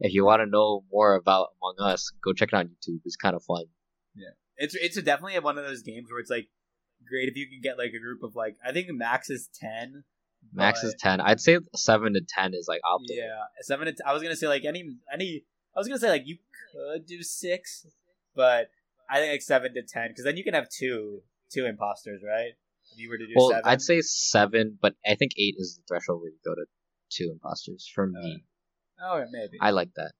if 0.00 0.12
you 0.14 0.24
want 0.24 0.40
to 0.42 0.46
know 0.46 0.84
more 0.90 1.14
about 1.14 1.48
Among 1.62 1.90
Us, 1.92 2.10
go 2.24 2.32
check 2.32 2.48
it 2.52 2.54
out 2.54 2.60
on 2.60 2.66
YouTube. 2.68 3.00
It's 3.04 3.16
kind 3.16 3.36
of 3.36 3.42
fun. 3.44 3.64
Yeah, 4.14 4.34
It's 4.56 4.74
it's 4.74 5.00
definitely 5.02 5.38
one 5.40 5.58
of 5.58 5.64
those 5.64 5.82
games 5.82 6.08
where 6.10 6.20
it's 6.20 6.30
like 6.30 6.48
great 7.08 7.28
if 7.28 7.36
you 7.36 7.46
can 7.46 7.60
get 7.62 7.78
like 7.78 7.92
a 7.96 8.00
group 8.00 8.22
of 8.22 8.34
like 8.34 8.56
I 8.64 8.72
think 8.72 8.88
max 8.90 9.30
is 9.30 9.48
ten. 9.54 10.04
Max 10.52 10.82
is 10.82 10.94
ten. 10.98 11.20
I'd 11.20 11.40
say 11.40 11.58
seven 11.74 12.14
to 12.14 12.20
ten 12.26 12.54
is 12.54 12.66
like 12.68 12.80
optimal. 12.84 13.06
Yeah, 13.10 13.42
seven. 13.62 13.86
To 13.86 13.92
t- 13.92 13.98
I 14.06 14.12
was 14.14 14.22
gonna 14.22 14.36
say 14.36 14.48
like 14.48 14.64
any 14.64 14.82
any. 15.12 15.44
I 15.76 15.80
was 15.80 15.86
gonna 15.88 15.98
say 16.00 16.08
like 16.10 16.26
you 16.26 16.38
could 16.72 17.06
do 17.06 17.22
six, 17.22 17.86
but 18.34 18.70
I 19.10 19.18
think 19.20 19.32
like 19.32 19.42
seven 19.42 19.74
to 19.74 19.82
ten 19.82 20.08
because 20.08 20.24
then 20.24 20.36
you 20.36 20.44
can 20.44 20.54
have 20.54 20.68
two 20.70 21.22
two 21.52 21.66
imposters, 21.66 22.22
right? 22.26 22.52
If 22.92 22.98
you 22.98 23.08
were 23.10 23.18
to 23.18 23.26
do 23.26 23.32
Well, 23.36 23.50
seven, 23.50 23.62
I'd 23.64 23.82
say 23.82 24.00
seven, 24.00 24.78
but 24.80 24.94
I 25.06 25.14
think 25.14 25.32
eight 25.36 25.54
is 25.58 25.76
the 25.76 25.82
threshold 25.88 26.20
where 26.22 26.30
you 26.30 26.38
go 26.44 26.54
to 26.54 26.64
two 27.10 27.30
imposters. 27.32 27.90
For 27.94 28.04
Uh, 28.04 28.08
me, 28.08 28.44
oh 29.02 29.24
maybe. 29.30 29.58
I 29.60 29.70
like 29.70 29.92
that. 29.94 30.12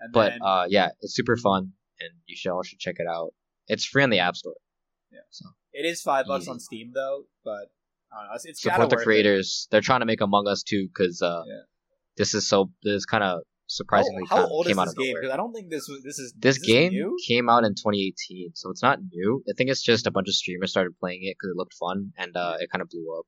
And 0.00 0.12
But 0.12 0.30
then- 0.30 0.42
uh, 0.42 0.66
yeah, 0.68 0.90
it's 1.00 1.14
super 1.14 1.36
fun, 1.36 1.72
and 2.00 2.10
you 2.26 2.36
should 2.36 2.50
all 2.52 2.62
should 2.62 2.78
check 2.78 2.96
it 2.98 3.06
out. 3.06 3.34
It's 3.68 3.84
free 3.84 4.02
on 4.02 4.10
the 4.10 4.20
App 4.20 4.36
Store. 4.36 4.54
Yeah. 5.10 5.20
So 5.30 5.46
it 5.72 5.84
is 5.86 6.02
five 6.02 6.26
bucks 6.26 6.42
easy. 6.44 6.50
on 6.50 6.60
Steam 6.60 6.92
though. 6.94 7.24
But 7.44 7.70
I 8.12 8.20
don't 8.20 8.26
know. 8.28 8.34
It's, 8.34 8.44
it's 8.44 8.62
support 8.62 8.88
the 8.90 8.96
worth 8.96 9.02
it. 9.02 9.04
creators. 9.04 9.68
They're 9.70 9.80
trying 9.80 10.00
to 10.00 10.06
make 10.06 10.20
Among 10.20 10.46
Us 10.48 10.62
too, 10.62 10.88
because 10.88 11.22
uh, 11.22 11.42
Yeah. 11.46 11.62
this 12.16 12.34
is 12.34 12.46
so 12.48 12.70
this 12.82 13.04
kind 13.06 13.24
of 13.24 13.42
surprisingly 13.76 14.24
How, 14.28 14.36
how 14.36 14.42
kinda 14.42 14.54
old 14.54 14.66
came 14.66 14.72
is 14.72 14.78
out 14.78 14.84
this 14.84 14.92
of 14.92 14.98
game? 14.98 15.06
nowhere. 15.08 15.22
Because 15.22 15.34
I 15.34 15.36
don't 15.36 15.52
think 15.52 15.70
this 15.70 15.88
was 15.88 16.02
this 16.02 16.18
is 16.18 16.32
This 16.38 16.56
is 16.56 16.62
game 16.62 16.92
new? 16.92 17.16
came 17.26 17.48
out 17.48 17.64
in 17.64 17.74
2018, 17.74 18.52
so 18.54 18.70
it's 18.70 18.82
not 18.82 18.98
new. 19.10 19.42
I 19.48 19.52
think 19.56 19.70
it's 19.70 19.82
just 19.82 20.06
a 20.06 20.10
bunch 20.10 20.28
of 20.28 20.34
streamers 20.34 20.70
started 20.70 20.98
playing 20.98 21.20
it 21.22 21.36
because 21.38 21.50
it 21.50 21.56
looked 21.56 21.74
fun, 21.74 22.12
and 22.16 22.36
uh, 22.36 22.56
it 22.60 22.70
kind 22.70 22.82
of 22.82 22.88
blew 22.88 23.18
up. 23.18 23.26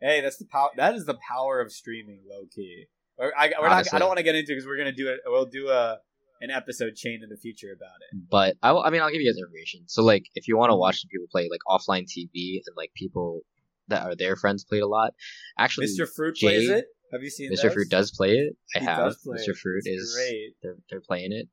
Hey, 0.00 0.20
that's 0.20 0.38
the 0.38 0.46
power. 0.46 0.70
That 0.76 0.94
is 0.94 1.04
the 1.04 1.18
power 1.28 1.60
of 1.60 1.70
streaming, 1.70 2.20
low 2.28 2.44
key. 2.54 2.86
I, 3.20 3.48
not, 3.48 3.92
I 3.92 3.98
don't 3.98 4.08
want 4.08 4.16
to 4.16 4.22
get 4.22 4.34
into 4.34 4.52
because 4.52 4.66
we're 4.66 4.78
gonna 4.78 4.92
do 4.92 5.08
it. 5.08 5.20
We'll 5.26 5.44
do 5.44 5.68
a 5.68 5.98
an 6.40 6.50
episode 6.50 6.94
chain 6.96 7.20
in 7.22 7.28
the 7.28 7.36
future 7.36 7.72
about 7.72 7.96
it. 8.00 8.18
But 8.30 8.56
I, 8.62 8.72
I 8.72 8.90
mean, 8.90 9.02
I'll 9.02 9.10
give 9.10 9.20
you 9.20 9.30
guys 9.30 9.38
information. 9.38 9.82
So, 9.86 10.02
like, 10.02 10.24
if 10.34 10.48
you 10.48 10.56
want 10.56 10.70
to 10.70 10.74
mm-hmm. 10.74 10.80
watch 10.80 11.00
some 11.02 11.08
people 11.10 11.26
play 11.30 11.48
like 11.50 11.60
offline 11.68 12.04
TV 12.04 12.60
and 12.66 12.76
like 12.76 12.92
people 12.94 13.42
that 13.88 14.04
are 14.04 14.16
their 14.16 14.36
friends 14.36 14.64
played 14.64 14.82
a 14.82 14.88
lot, 14.88 15.12
actually, 15.58 15.86
Mr. 15.86 16.08
Fruit 16.08 16.36
Jay- 16.36 16.46
plays 16.46 16.68
it. 16.70 16.86
Have 17.12 17.22
you 17.22 17.30
seen 17.30 17.50
Mr. 17.52 17.62
those? 17.62 17.72
Fruit 17.74 17.90
does 17.90 18.10
play 18.12 18.30
it. 18.32 18.56
I 18.74 18.78
He 18.80 18.84
have. 18.84 19.16
Mr. 19.26 19.48
it. 19.48 19.56
Fruit 19.56 19.82
It's 19.84 20.02
is 20.02 20.14
great. 20.14 20.54
they're 20.62 20.76
they're 20.88 21.00
playing 21.00 21.32
it. 21.32 21.48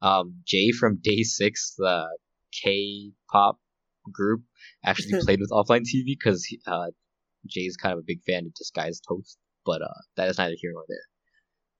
Um, 0.00 0.36
Jay 0.46 0.70
from 0.70 0.98
Day 1.02 1.22
Six, 1.22 1.74
the 1.76 2.06
K-pop 2.62 3.58
group, 4.12 4.42
actually 4.84 5.20
played 5.24 5.40
with 5.40 5.50
offline 5.50 5.82
TV 5.82 6.04
because 6.18 6.46
uh, 6.66 6.90
Jay's 7.46 7.76
kind 7.76 7.92
of 7.94 8.00
a 8.00 8.06
big 8.06 8.22
fan 8.22 8.46
of 8.46 8.54
Disguised 8.54 9.04
Toast. 9.08 9.38
But 9.64 9.82
uh, 9.82 9.88
that 10.16 10.28
is 10.28 10.38
neither 10.38 10.54
here 10.56 10.70
nor 10.72 10.84
there. 10.88 10.98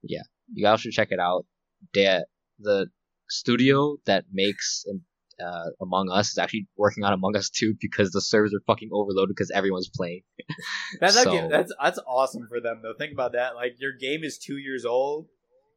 Yeah, 0.03 0.23
you 0.53 0.65
guys 0.65 0.81
should 0.81 0.93
check 0.93 1.09
it 1.11 1.21
out. 1.21 1.47
They, 1.95 2.21
the 2.59 2.89
studio 3.29 3.97
that 4.07 4.25
makes 4.33 4.85
uh, 5.45 5.71
Among 5.81 6.11
Us 6.11 6.31
is 6.31 6.39
actually 6.39 6.67
working 6.77 7.05
on 7.05 7.13
Among 7.13 7.37
Us 7.37 7.49
2 7.51 7.75
because 7.81 8.11
the 8.11 8.21
servers 8.21 8.53
are 8.55 8.61
fucking 8.67 8.91
overloaded 8.93 9.35
because 9.37 9.51
everyone's 9.51 9.89
playing. 9.89 10.23
That's 11.01 11.15
So- 11.15 11.21
actually, 11.21 11.49
that's 11.51 11.73
that's 11.83 11.99
awesome 12.07 12.47
for 12.49 12.61
them 12.61 12.81
though. 12.83 12.95
Think 12.99 13.13
about 13.13 13.33
that. 13.33 13.55
Like 13.55 13.77
your 13.79 13.93
game 13.93 14.25
is 14.25 14.39
two 14.39 14.57
years 14.59 14.85
old, 14.85 15.27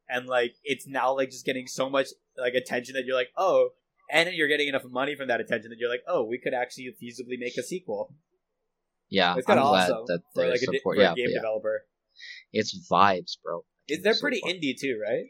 and 0.10 0.28
like 0.28 0.56
it's 0.63 0.88
now 0.88 1.15
like 1.15 1.30
just 1.30 1.45
getting 1.45 1.67
so 1.67 1.89
much 1.89 2.08
like 2.38 2.54
attention 2.54 2.93
that 2.95 3.04
you're 3.06 3.15
like, 3.15 3.30
oh, 3.38 3.69
and 4.12 4.30
you're 4.34 4.47
getting 4.47 4.67
enough 4.67 4.84
money 4.86 5.15
from 5.15 5.28
that 5.28 5.39
attention 5.41 5.69
that 5.69 5.78
you're 5.80 5.89
like, 5.89 6.04
oh, 6.08 6.24
we 6.26 6.38
could 6.38 6.54
actually 6.54 6.93
feasibly 7.02 7.38
make 7.39 7.58
a 7.58 7.63
sequel. 7.63 8.13
Yeah, 9.10 9.36
It's 9.38 9.47
I'm 9.50 9.58
kind 9.58 9.60
of 9.60 9.65
awesome 9.74 10.04
that 10.08 10.21
for 10.34 10.47
like 10.47 10.56
a, 10.62 10.65
support. 10.65 10.95
for 10.97 11.02
Yeah, 11.02 11.12
a 11.12 11.15
game 11.15 11.28
yeah, 11.30 11.36
developer. 11.39 11.82
it's 12.54 12.88
vibes, 12.89 13.38
bro. 13.43 13.63
Is 13.89 14.02
they're 14.02 14.13
so 14.13 14.21
pretty 14.21 14.39
fun. 14.41 14.54
indie 14.54 14.74
too, 14.80 15.00
right? 15.02 15.26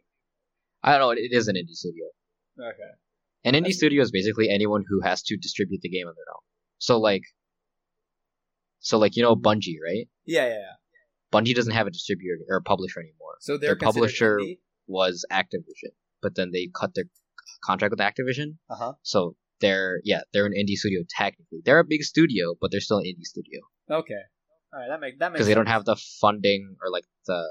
I 0.84 0.92
don't 0.92 1.02
know. 1.02 1.10
It 1.12 1.32
is 1.32 1.48
an 1.48 1.56
indie 1.56 1.74
studio. 1.74 2.06
Okay. 2.60 2.92
An 3.44 3.54
indie 3.54 3.72
studio 3.72 4.02
is 4.04 4.12
basically 4.12 4.50
anyone 4.50 4.84
who 4.88 5.02
has 5.02 5.24
to 5.24 5.38
distribute 5.38 5.82
the 5.82 5.90
game 5.90 6.08
on 6.08 6.14
their 6.16 6.34
own. 6.34 6.42
So 6.78 7.00
like, 7.00 7.24
so 8.80 8.98
like 8.98 9.16
you 9.16 9.24
know 9.24 9.36
Bungie, 9.36 9.78
right? 9.84 10.08
Yeah, 10.26 10.48
yeah, 10.48 10.54
yeah. 10.54 10.76
Bungie 11.34 11.56
doesn't 11.56 11.74
have 11.74 11.88
a 11.88 11.92
distributor 11.92 12.38
or 12.50 12.58
a 12.58 12.62
publisher 12.62 13.00
anymore. 13.00 13.36
So 13.40 13.58
Their 13.58 13.76
publisher- 13.76 14.38
indie? 14.38 14.60
Was 14.88 15.26
Activision, 15.32 15.94
but 16.22 16.36
then 16.36 16.52
they 16.52 16.70
cut 16.78 16.94
their 16.96 17.06
contract 17.64 17.92
with 17.92 18.00
Activision. 18.00 18.58
Uh-huh. 18.70 18.94
So 19.04 19.36
they're 19.62 20.02
yeah 20.04 20.22
they're 20.34 20.46
an 20.46 20.54
indie 20.54 20.74
studio 20.76 21.02
technically. 21.18 21.60
They're 21.64 21.80
a 21.80 21.86
big 21.86 22.04
studio, 22.04 22.56
but 22.60 22.72
they're 22.72 22.82
still 22.82 22.98
an 22.98 23.06
indie 23.06 23.24
studio 23.24 23.62
Okay. 23.90 24.14
All 24.74 24.80
right, 24.80 24.88
that 24.90 25.00
makes 25.00 25.18
that 25.20 25.32
makes 25.32 25.40
because 25.40 25.48
they 25.48 25.54
don't 25.54 25.68
have 25.68 25.86
the 25.86 25.96
funding 26.20 26.76
or 26.82 26.90
like 26.92 27.06
the 27.28 27.48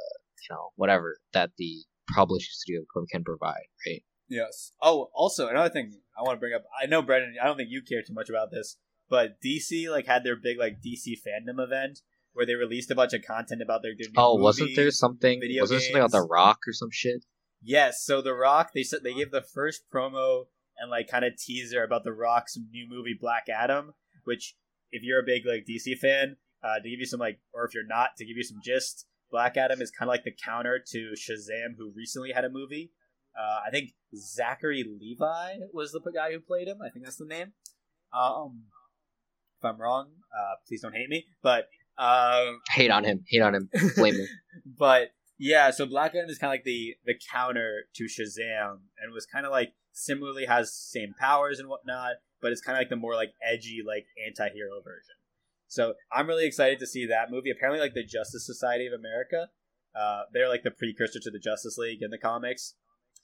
you 0.48 0.54
know 0.54 0.70
whatever 0.76 1.18
that 1.32 1.50
the 1.58 1.84
publishing 2.14 2.48
studio 2.50 2.82
can 3.10 3.24
provide, 3.24 3.68
right? 3.86 4.02
Yes. 4.30 4.72
Oh, 4.80 5.10
also 5.12 5.48
another 5.48 5.68
thing 5.68 5.92
I 6.18 6.22
want 6.22 6.36
to 6.36 6.40
bring 6.40 6.54
up. 6.54 6.62
I 6.80 6.86
know 6.86 7.02
Brendan. 7.02 7.34
I 7.42 7.46
don't 7.46 7.56
think 7.56 7.70
you 7.70 7.82
care 7.82 8.02
too 8.02 8.14
much 8.14 8.30
about 8.30 8.50
this, 8.50 8.76
but 9.10 9.36
DC 9.44 9.90
like 9.90 10.06
had 10.06 10.24
their 10.24 10.36
big 10.36 10.58
like 10.58 10.80
DC 10.80 11.16
fandom 11.26 11.62
event 11.62 11.98
where 12.32 12.46
they 12.46 12.54
released 12.54 12.90
a 12.90 12.94
bunch 12.94 13.12
of 13.12 13.22
content 13.22 13.60
about 13.60 13.82
their, 13.82 13.92
Oh, 14.16 14.36
wasn't 14.36 14.76
there 14.76 14.90
something? 14.92 15.40
video 15.40 15.62
Was 15.62 15.70
there 15.70 15.80
something 15.80 15.96
about 16.00 16.12
The. 16.12 16.22
Rock 16.22 16.60
or 16.66 16.72
some 16.72 16.90
shit? 16.92 17.24
Yes. 17.60 18.04
So 18.04 18.22
The 18.22 18.32
Rock, 18.34 18.70
they 18.72 18.84
said 18.84 19.00
they 19.02 19.14
gave 19.14 19.32
the 19.32 19.42
first 19.42 19.82
promo 19.92 20.44
and 20.78 20.90
like 20.90 21.08
kind 21.08 21.24
of 21.24 21.36
teaser 21.36 21.82
about 21.82 22.04
The 22.04 22.12
Rock's 22.12 22.56
new 22.56 22.86
movie 22.88 23.16
Black 23.20 23.48
Adam, 23.48 23.94
which 24.24 24.54
if 24.92 25.02
you're 25.02 25.20
a 25.20 25.26
big 25.26 25.42
like 25.44 25.66
DC 25.68 25.98
fan, 25.98 26.36
uh, 26.62 26.76
to 26.80 26.88
give 26.88 27.00
you 27.00 27.06
some 27.06 27.20
like, 27.20 27.40
or 27.52 27.64
if 27.64 27.74
you're 27.74 27.86
not, 27.86 28.10
to 28.18 28.24
give 28.24 28.36
you 28.36 28.44
some 28.44 28.58
gist, 28.62 29.06
Black 29.30 29.56
Adam 29.56 29.80
is 29.80 29.90
kind 29.90 30.08
of 30.08 30.12
like 30.12 30.24
the 30.24 30.32
counter 30.44 30.78
to 30.92 31.12
Shazam, 31.16 31.74
who 31.76 31.92
recently 31.94 32.32
had 32.32 32.44
a 32.44 32.50
movie. 32.50 32.92
Uh, 33.38 33.60
I 33.66 33.70
think 33.70 33.90
Zachary 34.14 34.84
Levi 34.84 35.58
was 35.72 35.92
the 35.92 36.00
guy 36.12 36.32
who 36.32 36.40
played 36.40 36.68
him. 36.68 36.78
I 36.84 36.90
think 36.90 37.04
that's 37.04 37.16
the 37.16 37.26
name. 37.26 37.52
Um, 38.12 38.64
if 39.58 39.64
I'm 39.64 39.80
wrong, 39.80 40.08
uh, 40.36 40.54
please 40.66 40.82
don't 40.82 40.94
hate 40.94 41.08
me. 41.08 41.26
But 41.42 41.68
um, 41.98 42.60
Hate 42.70 42.90
on 42.90 43.04
him. 43.04 43.24
Hate 43.28 43.42
on 43.42 43.54
him. 43.54 43.68
Blame 43.96 44.14
him. 44.14 44.26
but 44.78 45.10
yeah, 45.38 45.70
so 45.70 45.86
Black 45.86 46.14
Adam 46.14 46.30
is 46.30 46.38
kind 46.38 46.50
of 46.50 46.54
like 46.54 46.64
the 46.64 46.94
the 47.04 47.14
counter 47.32 47.84
to 47.94 48.04
Shazam, 48.04 48.78
and 48.98 49.12
was 49.12 49.26
kind 49.26 49.46
of 49.46 49.52
like 49.52 49.72
similarly 49.92 50.46
has 50.46 50.74
same 50.74 51.14
powers 51.18 51.58
and 51.58 51.68
whatnot, 51.68 52.16
but 52.40 52.52
it's 52.52 52.60
kind 52.60 52.76
of 52.76 52.80
like 52.80 52.88
the 52.88 52.96
more 52.96 53.14
like 53.14 53.32
edgy 53.42 53.80
like 53.86 54.06
anti-hero 54.26 54.80
version. 54.82 55.16
So 55.68 55.94
I'm 56.12 56.26
really 56.26 56.46
excited 56.46 56.78
to 56.80 56.86
see 56.86 57.06
that 57.06 57.30
movie. 57.30 57.50
Apparently, 57.50 57.80
like 57.80 57.94
the 57.94 58.04
Justice 58.04 58.44
Society 58.44 58.86
of 58.86 58.92
America, 58.92 59.48
uh, 59.94 60.22
they're 60.32 60.48
like 60.48 60.62
the 60.62 60.70
precursor 60.70 61.20
to 61.20 61.30
the 61.30 61.38
Justice 61.38 61.78
League 61.78 62.02
in 62.02 62.10
the 62.10 62.18
comics. 62.18 62.74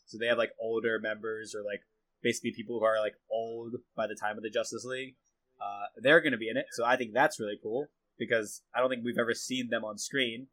So 0.07 0.19
they 0.19 0.27
have 0.27 0.39
like 0.39 0.53
older 0.61 0.99
members 1.01 1.55
or 1.55 1.63
like 1.63 1.81
basically 2.23 2.53
people 2.53 2.79
who 2.79 2.85
are 2.85 3.01
like 3.01 3.15
old 3.31 3.77
by 3.97 4.07
the 4.07 4.17
time 4.21 4.37
of 4.37 4.43
the 4.43 4.51
Justice 4.51 4.85
League. 4.85 5.17
Uh, 5.61 5.87
they're 6.03 6.21
going 6.21 6.33
to 6.33 6.39
be 6.39 6.51
in 6.51 6.57
it, 6.57 6.67
so 6.73 6.85
I 6.85 6.97
think 6.97 7.13
that's 7.15 7.41
really 7.41 7.59
cool 7.63 7.89
because 8.19 8.63
I 8.75 8.81
don't 8.81 8.91
think 8.91 9.05
we've 9.05 9.19
ever 9.19 9.35
seen 9.35 9.69
them 9.71 9.85
on 9.85 9.99
screen. 9.99 10.49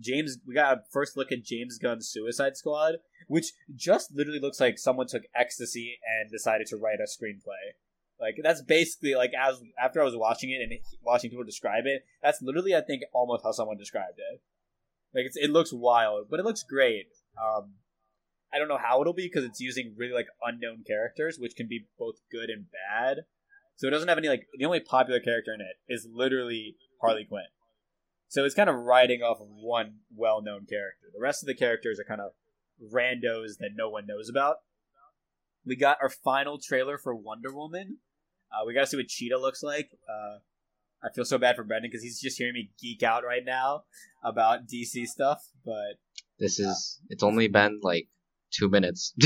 James, 0.00 0.38
we 0.46 0.54
got 0.54 0.78
a 0.78 0.82
first 0.90 1.16
look 1.16 1.30
at 1.30 1.44
James 1.44 1.78
Gunn's 1.78 2.08
Suicide 2.08 2.56
Squad, 2.56 2.96
which 3.28 3.52
just 3.76 4.12
literally 4.12 4.40
looks 4.40 4.60
like 4.60 4.76
someone 4.76 5.06
took 5.06 5.22
ecstasy 5.36 5.98
and 6.04 6.30
decided 6.32 6.66
to 6.68 6.76
write 6.76 6.98
a 6.98 7.04
screenplay. 7.04 7.74
Like 8.20 8.36
that's 8.42 8.62
basically 8.62 9.14
like 9.14 9.32
as 9.38 9.60
after 9.80 10.00
I 10.00 10.04
was 10.04 10.16
watching 10.16 10.50
it 10.50 10.62
and 10.62 10.78
watching 11.02 11.30
people 11.30 11.44
describe 11.44 11.84
it, 11.86 12.04
that's 12.22 12.42
literally 12.42 12.74
I 12.74 12.80
think 12.80 13.02
almost 13.12 13.44
how 13.44 13.52
someone 13.52 13.76
described 13.76 14.18
it. 14.18 14.40
Like 15.14 15.30
it 15.34 15.50
looks 15.50 15.72
wild, 15.72 16.28
but 16.30 16.40
it 16.40 16.46
looks 16.46 16.62
great. 16.62 17.06
Um, 17.38 17.74
I 18.54 18.58
don't 18.58 18.68
know 18.68 18.78
how 18.78 19.00
it'll 19.00 19.12
be 19.12 19.26
because 19.26 19.44
it's 19.44 19.60
using 19.60 19.94
really 19.96 20.12
like 20.12 20.26
unknown 20.42 20.84
characters, 20.86 21.38
which 21.38 21.56
can 21.56 21.66
be 21.66 21.86
both 21.98 22.16
good 22.30 22.50
and 22.50 22.66
bad. 22.70 23.24
So 23.76 23.88
it 23.88 23.90
doesn't 23.90 24.08
have 24.08 24.18
any 24.18 24.28
like 24.28 24.46
the 24.56 24.64
only 24.64 24.80
popular 24.80 25.20
character 25.20 25.52
in 25.52 25.60
it 25.60 25.76
is 25.88 26.06
literally 26.10 26.76
Harley 27.00 27.24
Quinn. 27.24 27.44
So 28.28 28.44
it's 28.44 28.54
kind 28.54 28.70
of 28.70 28.76
riding 28.76 29.22
off 29.22 29.40
of 29.40 29.48
one 29.48 29.98
well-known 30.14 30.66
character. 30.68 31.06
The 31.12 31.20
rest 31.20 31.42
of 31.42 31.46
the 31.46 31.54
characters 31.54 32.00
are 32.00 32.04
kind 32.04 32.20
of 32.20 32.32
randos 32.92 33.58
that 33.60 33.70
no 33.76 33.88
one 33.90 34.06
knows 34.06 34.28
about. 34.28 34.56
We 35.64 35.76
got 35.76 35.98
our 36.02 36.08
final 36.08 36.58
trailer 36.58 36.98
for 36.98 37.14
Wonder 37.14 37.54
Woman. 37.54 37.98
Uh, 38.52 38.64
we 38.66 38.74
got 38.74 38.82
to 38.82 38.86
see 38.86 38.96
what 38.96 39.08
Cheetah 39.08 39.38
looks 39.38 39.62
like. 39.62 39.90
Uh, 40.08 40.38
I 41.02 41.12
feel 41.14 41.24
so 41.24 41.38
bad 41.38 41.56
for 41.56 41.64
Brendan 41.64 41.90
because 41.90 42.02
he's 42.02 42.20
just 42.20 42.38
hearing 42.38 42.54
me 42.54 42.70
geek 42.80 43.02
out 43.02 43.24
right 43.24 43.44
now 43.44 43.84
about 44.22 44.66
DC 44.66 45.06
stuff. 45.06 45.48
But 45.64 45.98
This 46.38 46.58
is. 46.58 47.00
It's 47.08 47.22
only 47.22 47.48
been 47.48 47.80
like 47.82 48.08
two 48.56 48.68
minutes. 48.68 49.14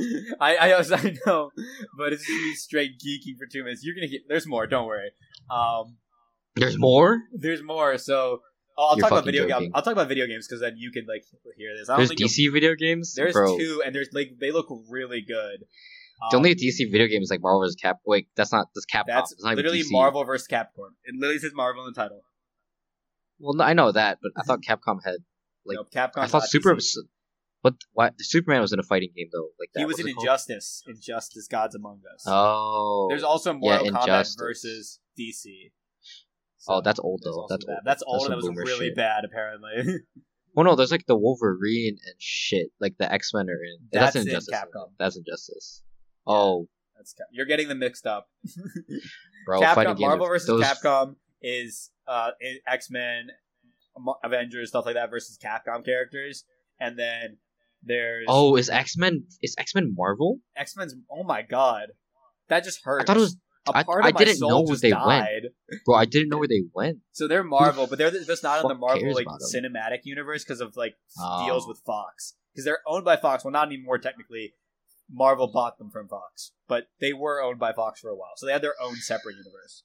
I, 0.40 0.56
I 0.56 0.72
also 0.72 0.96
I 0.96 1.14
know, 1.26 1.50
but 1.98 2.12
it's 2.12 2.26
just 2.26 2.30
me 2.42 2.54
straight 2.54 2.92
geeking 3.04 3.36
for 3.38 3.46
two 3.50 3.62
minutes. 3.64 3.82
You're 3.84 3.94
gonna 3.94 4.08
get 4.08 4.22
there's 4.28 4.46
more. 4.46 4.66
Don't 4.66 4.86
worry. 4.86 5.10
Um, 5.50 5.96
There's 6.56 6.78
more. 6.78 7.20
there's 7.32 7.62
more. 7.62 7.98
So 7.98 8.40
I'll, 8.78 8.86
I'll 8.86 8.96
talk 8.96 9.10
about 9.12 9.24
video 9.24 9.42
games. 9.42 9.52
joking. 9.52 9.70
I'll 9.74 9.82
talk 9.82 9.92
about 9.92 10.08
video 10.08 10.26
games 10.26 10.46
because 10.48 10.60
then 10.60 10.74
you 10.76 10.90
can 10.90 11.04
like 11.06 11.24
hear 11.56 11.76
this. 11.76 11.88
I 11.88 11.96
don't 11.98 12.06
There's 12.18 12.32
DC 12.32 12.52
video 12.52 12.74
games. 12.74 13.14
There's 13.14 13.32
Bro, 13.34 13.58
two, 13.58 13.82
and 13.84 13.94
there's 13.94 14.08
like 14.12 14.32
they 14.40 14.50
look 14.52 14.66
really 14.88 15.20
good. 15.20 15.64
The 16.30 16.36
Um, 16.36 16.40
only 16.40 16.54
DC 16.54 16.90
video 16.90 17.08
game 17.08 17.20
is 17.22 17.30
like 17.30 17.40
Marvel 17.42 17.60
vs. 17.62 17.74
Cap. 17.74 17.96
Wait, 18.06 18.28
that's 18.36 18.52
not 18.52 18.68
that's 18.74 18.86
Capcom. 18.86 19.06
that's 19.08 19.32
It's 19.32 19.44
not 19.44 19.56
literally 19.56 19.80
DC. 19.82 19.90
Marvel 19.90 20.24
versus 20.24 20.46
Capcom. 20.46 20.94
It 21.04 21.14
literally 21.18 21.38
says 21.38 21.52
Marvel 21.54 21.84
in 21.86 21.92
the 21.92 22.00
title. 22.00 22.20
Well, 23.40 23.54
no, 23.54 23.64
I 23.64 23.72
know 23.72 23.90
that, 23.90 24.18
but 24.22 24.30
I 24.38 24.42
thought 24.44 24.60
Capcom 24.62 24.98
had. 25.04 25.16
Like, 25.66 25.76
no, 25.76 25.84
Capcom. 25.84 26.18
I 26.22 26.26
thought 26.28 26.48
Super. 26.48 26.76
What? 27.62 27.74
Why? 27.92 28.10
Superman 28.18 28.60
was 28.60 28.72
in 28.72 28.78
a 28.78 28.82
fighting 28.84 29.10
game 29.16 29.28
though. 29.32 29.48
Like 29.58 29.70
that. 29.74 29.80
He 29.80 29.86
was 29.86 29.98
in 29.98 30.06
it 30.08 30.14
called? 30.14 30.26
Injustice. 30.26 30.82
Injustice: 30.86 31.48
Gods 31.48 31.74
Among 31.74 32.00
Us. 32.12 32.24
Oh. 32.26 33.06
There's 33.08 33.22
also 33.22 33.52
Mortal 33.54 33.86
Kombat 33.86 34.00
Injustice. 34.02 34.36
versus 34.38 35.00
DC. 35.18 35.72
Oh, 36.68 36.80
that's 36.80 37.00
old 37.00 37.22
though. 37.24 37.46
That's 37.48 37.64
that. 37.64 37.72
old. 37.72 37.80
That's 37.84 38.02
old. 38.06 38.20
That's 38.20 38.24
and 38.26 38.32
that 38.32 38.36
was 38.36 38.68
really 38.70 38.88
shit. 38.88 38.96
bad, 38.96 39.24
apparently. 39.24 40.00
Well, 40.54 40.66
no, 40.66 40.76
there's 40.76 40.90
like 40.92 41.06
the 41.06 41.16
Wolverine 41.16 41.96
and 42.04 42.14
shit. 42.18 42.68
Like 42.78 42.98
the 42.98 43.10
X 43.10 43.32
Men 43.32 43.48
are 43.48 43.52
in. 43.54 43.88
That's 43.90 44.12
That's, 44.12 44.16
in 44.26 44.28
Injustice. 44.30 44.54
Capcom. 44.54 44.90
That's 44.98 45.16
Injustice. 45.16 45.82
Oh, 46.26 46.68
That's 46.94 47.14
Cap- 47.14 47.28
you're 47.32 47.46
getting 47.46 47.68
them 47.68 47.78
mixed 47.78 48.06
up. 48.06 48.28
bro, 49.46 49.60
Capcom. 49.62 49.98
Marvel 49.98 50.26
versus 50.26 50.46
those- 50.46 50.62
Capcom 50.62 51.16
is 51.40 51.90
uh, 52.06 52.32
X 52.68 52.90
Men, 52.90 53.28
Avengers, 54.22 54.68
stuff 54.68 54.84
like 54.84 54.94
that 54.94 55.08
versus 55.10 55.38
Capcom 55.42 55.84
characters, 55.84 56.44
and 56.78 56.98
then 56.98 57.38
there's 57.82 58.26
Oh, 58.28 58.56
is 58.56 58.68
X 58.70 58.96
Men? 58.96 59.24
Is 59.42 59.54
X 59.58 59.74
Men 59.74 59.94
Marvel? 59.96 60.38
X 60.56 60.76
Men's. 60.76 60.94
Oh 61.10 61.22
my 61.24 61.42
god, 61.42 61.88
that 62.48 62.64
just 62.64 62.80
hurt. 62.84 63.02
I 63.02 63.04
thought 63.04 63.16
it 63.16 63.20
was. 63.20 63.36
A 63.68 63.76
I- 63.76 63.82
part 63.84 64.04
I 64.04 64.08
of 64.08 64.14
my 64.14 64.18
didn't 64.24 64.38
soul 64.38 64.50
know 64.50 64.60
where 64.62 64.66
just 64.72 64.82
they 64.82 64.92
went. 64.92 65.04
died. 65.06 65.42
Bro, 65.86 65.94
I 65.94 66.04
didn't 66.04 66.30
know 66.30 66.38
where 66.38 66.48
they 66.48 66.64
went. 66.74 66.98
So 67.12 67.28
they're 67.28 67.44
Marvel, 67.44 67.86
but 67.86 67.96
they're 67.96 68.10
just 68.10 68.42
not 68.42 68.60
in 68.60 68.66
the 68.68 68.74
Marvel 68.74 69.14
like 69.14 69.26
cinematic 69.54 70.00
universe 70.02 70.42
because 70.44 70.60
of 70.60 70.76
like 70.76 70.94
Oh. 71.20 71.46
deals 71.46 71.68
with 71.68 71.78
Fox. 71.86 72.34
Because 72.52 72.64
they're 72.64 72.80
owned 72.88 73.04
by 73.04 73.16
Fox. 73.16 73.44
Well, 73.44 73.52
not 73.52 73.68
anymore 73.68 73.98
technically. 73.98 74.54
Marvel 75.10 75.50
bought 75.52 75.78
them 75.78 75.90
from 75.90 76.08
Fox, 76.08 76.52
but 76.68 76.84
they 77.00 77.12
were 77.12 77.40
owned 77.42 77.58
by 77.60 77.72
Fox 77.72 78.00
for 78.00 78.08
a 78.10 78.16
while, 78.16 78.32
so 78.36 78.46
they 78.46 78.52
had 78.52 78.62
their 78.62 78.74
own 78.82 78.96
separate 78.96 79.36
universe. 79.36 79.84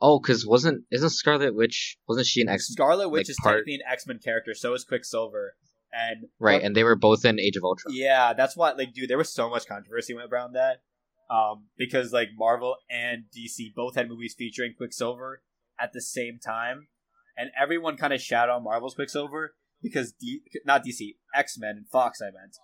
Oh, 0.00 0.20
cause 0.20 0.46
wasn't 0.46 0.84
isn't 0.90 1.10
Scarlet 1.10 1.54
Witch? 1.54 1.98
Wasn't 2.08 2.26
she 2.26 2.40
an 2.40 2.48
X? 2.48 2.68
Scarlet 2.68 3.08
Witch 3.10 3.26
like, 3.26 3.30
is 3.30 3.36
part- 3.42 3.56
technically 3.56 3.74
an 3.74 3.80
X 3.90 4.06
Men 4.06 4.20
character, 4.24 4.54
so 4.54 4.72
is 4.72 4.84
Quicksilver, 4.84 5.54
and 5.92 6.26
Right, 6.38 6.62
and 6.62 6.74
they 6.76 6.84
were 6.84 6.96
both 6.96 7.24
in 7.24 7.38
Age 7.40 7.56
of 7.56 7.64
Ultron. 7.64 7.94
Yeah, 7.94 8.32
that's 8.34 8.56
what 8.56 8.76
like 8.78 8.92
dude, 8.92 9.08
there 9.10 9.18
was 9.18 9.32
so 9.32 9.48
much 9.50 9.66
controversy 9.66 10.14
went 10.14 10.32
around 10.32 10.52
that. 10.54 10.82
Um 11.30 11.66
because 11.76 12.12
like 12.12 12.28
Marvel 12.36 12.76
and 12.90 13.24
DC 13.36 13.74
both 13.74 13.94
had 13.96 14.08
movies 14.08 14.34
featuring 14.36 14.74
Quicksilver 14.76 15.42
at 15.80 15.92
the 15.92 16.00
same 16.00 16.38
time. 16.38 16.88
And 17.36 17.50
everyone 17.60 17.96
kind 17.96 18.12
of 18.12 18.20
shat 18.20 18.48
on 18.50 18.64
Marvel's 18.64 18.94
Quicksilver 18.96 19.54
because 19.82 20.12
D- 20.12 20.42
not 20.66 20.84
DC, 20.84 21.14
X-Men 21.34 21.76
and 21.76 21.88
Fox 21.88 22.20
I 22.20 22.26
meant. 22.26 22.56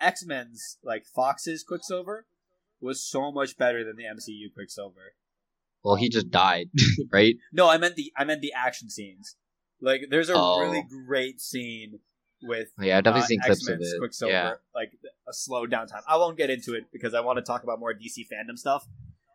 X-Men's 0.00 0.78
like 0.82 1.04
Fox's 1.06 1.62
Quicksilver 1.62 2.26
was 2.80 3.02
so 3.02 3.30
much 3.30 3.56
better 3.56 3.84
than 3.84 3.96
the 3.96 4.02
MCU 4.04 4.52
Quicksilver. 4.52 5.14
Well, 5.84 5.94
he 5.96 6.08
just 6.08 6.30
died, 6.30 6.70
right? 7.12 7.36
No, 7.52 7.68
I 7.68 7.78
meant 7.78 7.96
the 7.96 8.12
I 8.16 8.24
meant 8.24 8.40
the 8.42 8.52
action 8.52 8.90
scenes. 8.90 9.36
Like 9.80 10.02
there's 10.10 10.28
a 10.28 10.34
Oh. 10.36 10.60
really 10.60 10.84
great 11.06 11.40
scene 11.40 12.00
with 12.42 12.68
Yeah, 12.80 12.98
I've 12.98 13.04
definitely 13.04 13.22
uh, 13.24 13.26
seen 13.26 13.40
clips 13.40 13.68
of 13.68 13.80
it. 13.80 13.98
Quicksilver, 13.98 14.32
Yeah. 14.32 14.52
like 14.74 14.92
a 15.28 15.32
slow 15.32 15.66
down 15.66 15.86
time. 15.86 16.02
I 16.08 16.16
won't 16.16 16.36
get 16.36 16.50
into 16.50 16.74
it 16.74 16.84
because 16.92 17.14
I 17.14 17.20
want 17.20 17.36
to 17.38 17.42
talk 17.42 17.62
about 17.62 17.78
more 17.80 17.92
DC 17.94 18.26
fandom 18.32 18.58
stuff. 18.58 18.86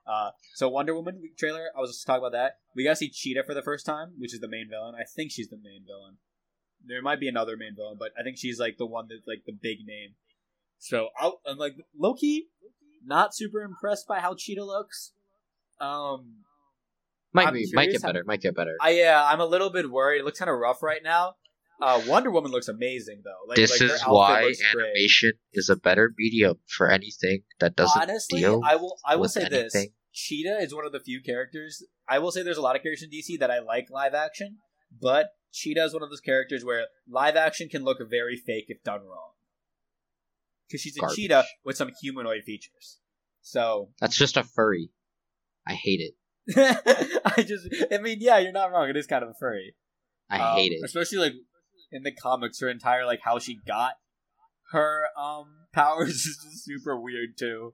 Uh, 0.05 0.31
so 0.55 0.69
Wonder 0.69 0.95
Woman 0.95 1.21
trailer, 1.37 1.67
I 1.75 1.81
was 1.81 1.91
just 1.91 2.07
talking 2.07 2.19
about 2.25 2.31
that. 2.31 2.59
We 2.75 2.83
got 2.83 2.91
to 2.91 2.95
see 2.95 3.09
Cheetah 3.09 3.43
for 3.45 3.53
the 3.53 3.61
first 3.61 3.85
time, 3.85 4.13
which 4.17 4.33
is 4.33 4.39
the 4.39 4.47
main 4.47 4.69
villain. 4.69 4.95
I 4.95 5.03
think 5.03 5.31
she's 5.31 5.49
the 5.49 5.57
main 5.57 5.83
villain. 5.85 6.17
There 6.85 7.01
might 7.01 7.19
be 7.19 7.27
another 7.27 7.57
main 7.57 7.75
villain, 7.75 7.97
but 7.99 8.11
I 8.17 8.23
think 8.23 8.37
she's 8.37 8.59
like 8.59 8.77
the 8.77 8.85
one 8.85 9.07
that's 9.09 9.27
like 9.27 9.43
the 9.45 9.51
big 9.51 9.79
name. 9.85 10.11
So 10.77 11.09
I, 11.19 11.31
I'm 11.45 11.57
like 11.57 11.75
lowkey, 12.01 12.43
not 13.05 13.35
super 13.35 13.61
impressed 13.63 14.07
by 14.07 14.19
how 14.19 14.33
Cheetah 14.35 14.63
looks. 14.63 15.11
Um, 15.81 16.43
Might 17.33 17.47
I'm 17.49 17.53
be, 17.53 17.67
might 17.73 17.91
get 17.91 18.01
how- 18.01 18.07
better. 18.09 18.23
Might 18.25 18.41
get 18.41 18.55
better. 18.55 18.77
I 18.81 18.91
yeah, 18.91 19.23
I'm 19.25 19.39
a 19.41 19.45
little 19.45 19.69
bit 19.69 19.91
worried. 19.91 20.19
It 20.19 20.25
looks 20.25 20.39
kind 20.39 20.49
of 20.49 20.57
rough 20.57 20.81
right 20.81 21.01
now. 21.03 21.33
Uh, 21.79 22.01
Wonder 22.07 22.31
Woman 22.31 22.51
looks 22.51 22.67
amazing 22.67 23.21
though. 23.23 23.47
Like, 23.47 23.55
this 23.57 23.79
like, 23.79 23.89
is 23.91 24.01
why 24.03 24.43
looks 24.45 24.61
great. 24.73 24.83
animation 24.85 25.33
is 25.53 25.69
a 25.69 25.75
better 25.75 26.11
medium 26.17 26.55
for 26.67 26.89
anything 26.89 27.43
that 27.59 27.75
doesn't 27.75 28.01
Honestly, 28.01 28.39
deal 28.41 28.61
I 28.65 28.75
will 28.75 28.97
I 29.05 29.15
will 29.15 29.29
say 29.29 29.47
this: 29.47 29.75
anything. 29.75 29.93
Cheetah 30.13 30.57
is 30.61 30.73
one 30.73 30.85
of 30.85 30.91
the 30.91 30.99
few 30.99 31.21
characters. 31.21 31.83
I 32.09 32.17
will 32.19 32.31
say 32.31 32.41
there's 32.41 32.57
a 32.57 32.61
lot 32.61 32.75
of 32.75 32.81
characters 32.81 33.03
in 33.03 33.11
DC 33.11 33.39
that 33.39 33.51
I 33.51 33.59
like 33.59 33.89
live 33.91 34.15
action, 34.15 34.57
but 34.99 35.27
Cheetah 35.53 35.83
is 35.83 35.93
one 35.93 36.01
of 36.01 36.09
those 36.09 36.19
characters 36.21 36.65
where 36.65 36.87
live 37.07 37.35
action 37.35 37.69
can 37.69 37.83
look 37.83 37.97
very 38.09 38.35
fake 38.35 38.65
if 38.69 38.81
done 38.83 39.01
wrong. 39.01 39.31
Because 40.67 40.81
she's 40.81 40.97
a 40.97 41.01
Garbage. 41.01 41.15
cheetah 41.15 41.43
with 41.63 41.77
some 41.77 41.91
humanoid 42.01 42.43
features. 42.45 42.99
So 43.41 43.89
That's 44.01 44.17
just 44.17 44.35
a 44.35 44.43
furry. 44.43 44.89
I 45.65 45.73
hate 45.75 46.01
it. 46.01 46.13
I 47.37 47.43
just, 47.43 47.67
I 47.91 47.99
mean, 47.99 48.17
yeah, 48.19 48.37
you're 48.39 48.51
not 48.51 48.71
wrong. 48.71 48.89
It 48.89 48.97
is 48.97 49.07
kind 49.07 49.23
of 49.23 49.29
a 49.29 49.33
furry. 49.39 49.75
I 50.29 50.39
Um, 50.39 50.57
hate 50.57 50.73
it. 50.73 50.81
Especially 50.83 51.19
like 51.19 51.33
in 51.91 52.03
the 52.03 52.11
comics, 52.11 52.59
her 52.59 52.69
entire 52.69 53.05
like 53.05 53.21
how 53.23 53.39
she 53.39 53.59
got 53.67 53.93
her 54.71 55.05
um 55.17 55.45
powers 55.73 56.09
is 56.25 56.39
just 56.43 56.65
super 56.65 56.99
weird 56.99 57.37
too. 57.37 57.73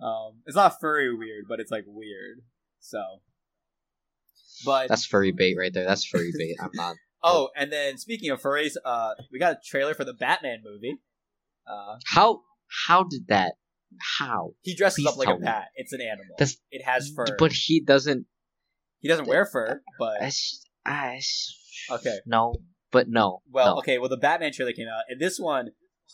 Um, 0.00 0.42
it's 0.46 0.56
not 0.56 0.80
furry 0.80 1.14
weird, 1.14 1.44
but 1.48 1.60
it's 1.60 1.70
like 1.70 1.84
weird. 1.86 2.40
So, 2.80 3.20
but 4.64 4.88
That's 4.88 5.06
furry 5.06 5.32
bait 5.32 5.54
right 5.58 5.72
there. 5.72 5.84
That's 5.84 6.04
furry 6.04 6.32
bait. 6.36 6.56
I'm 6.60 6.70
not. 6.74 6.96
oh, 7.22 7.50
and 7.56 7.72
then 7.72 7.98
speaking 7.98 8.30
of 8.30 8.40
furries, 8.42 8.74
uh, 8.84 9.12
we 9.32 9.38
got 9.38 9.52
a 9.52 9.60
trailer 9.64 9.94
for 9.94 10.04
the 10.04 10.14
Batman 10.14 10.62
movie. 10.64 10.96
Uh, 11.66 11.96
How? 12.06 12.40
How 12.86 13.04
did 13.04 13.28
that? 13.28 13.54
How? 14.18 14.54
he 14.62 14.74
dresses 14.74 15.04
Please 15.04 15.08
up 15.12 15.16
like 15.18 15.28
a 15.28 15.30
tell 15.32 15.38
me. 15.38 15.44
bat. 15.44 15.66
It's 15.76 15.92
an 15.92 16.00
animal. 16.00 16.34
That's- 16.38 16.56
it 16.70 16.82
has 16.82 17.10
fur, 17.14 17.26
But 17.38 17.52
he 17.52 17.80
doesn't. 17.80 18.26
he 19.00 19.08
doesn't 19.08 19.26
wear 19.28 19.44
fur. 19.46 19.82
But 19.98 20.22
I 20.22 20.26
s- 20.26 20.64
I 20.84 21.20
Okay. 21.90 22.18
No, 22.26 22.56
but 22.92 23.08
no. 23.08 23.42
Well, 23.50 23.74
no. 23.74 23.78
okay. 23.78 23.98
Well, 23.98 24.08
the 24.08 24.16
Batman 24.16 24.52
trailer 24.52 24.72
came 24.72 24.88
out, 24.88 25.04
and 25.08 25.20
this 25.20 25.38
one 25.38 25.70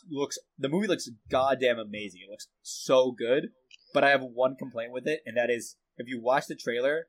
looks. 0.09 0.39
The 0.57 0.69
movie 0.69 0.87
looks 0.87 1.09
goddamn 1.29 1.77
amazing. 1.77 2.21
It 2.27 2.31
looks 2.31 2.47
so 2.63 3.11
good. 3.11 3.49
But 3.93 4.03
I 4.03 4.09
have 4.09 4.21
one 4.21 4.55
complaint 4.55 4.91
with 4.91 5.07
it, 5.07 5.21
and 5.25 5.35
that 5.37 5.49
is 5.49 5.75
if 5.97 6.07
you 6.07 6.21
watch 6.21 6.45
the 6.47 6.55
trailer, 6.55 7.07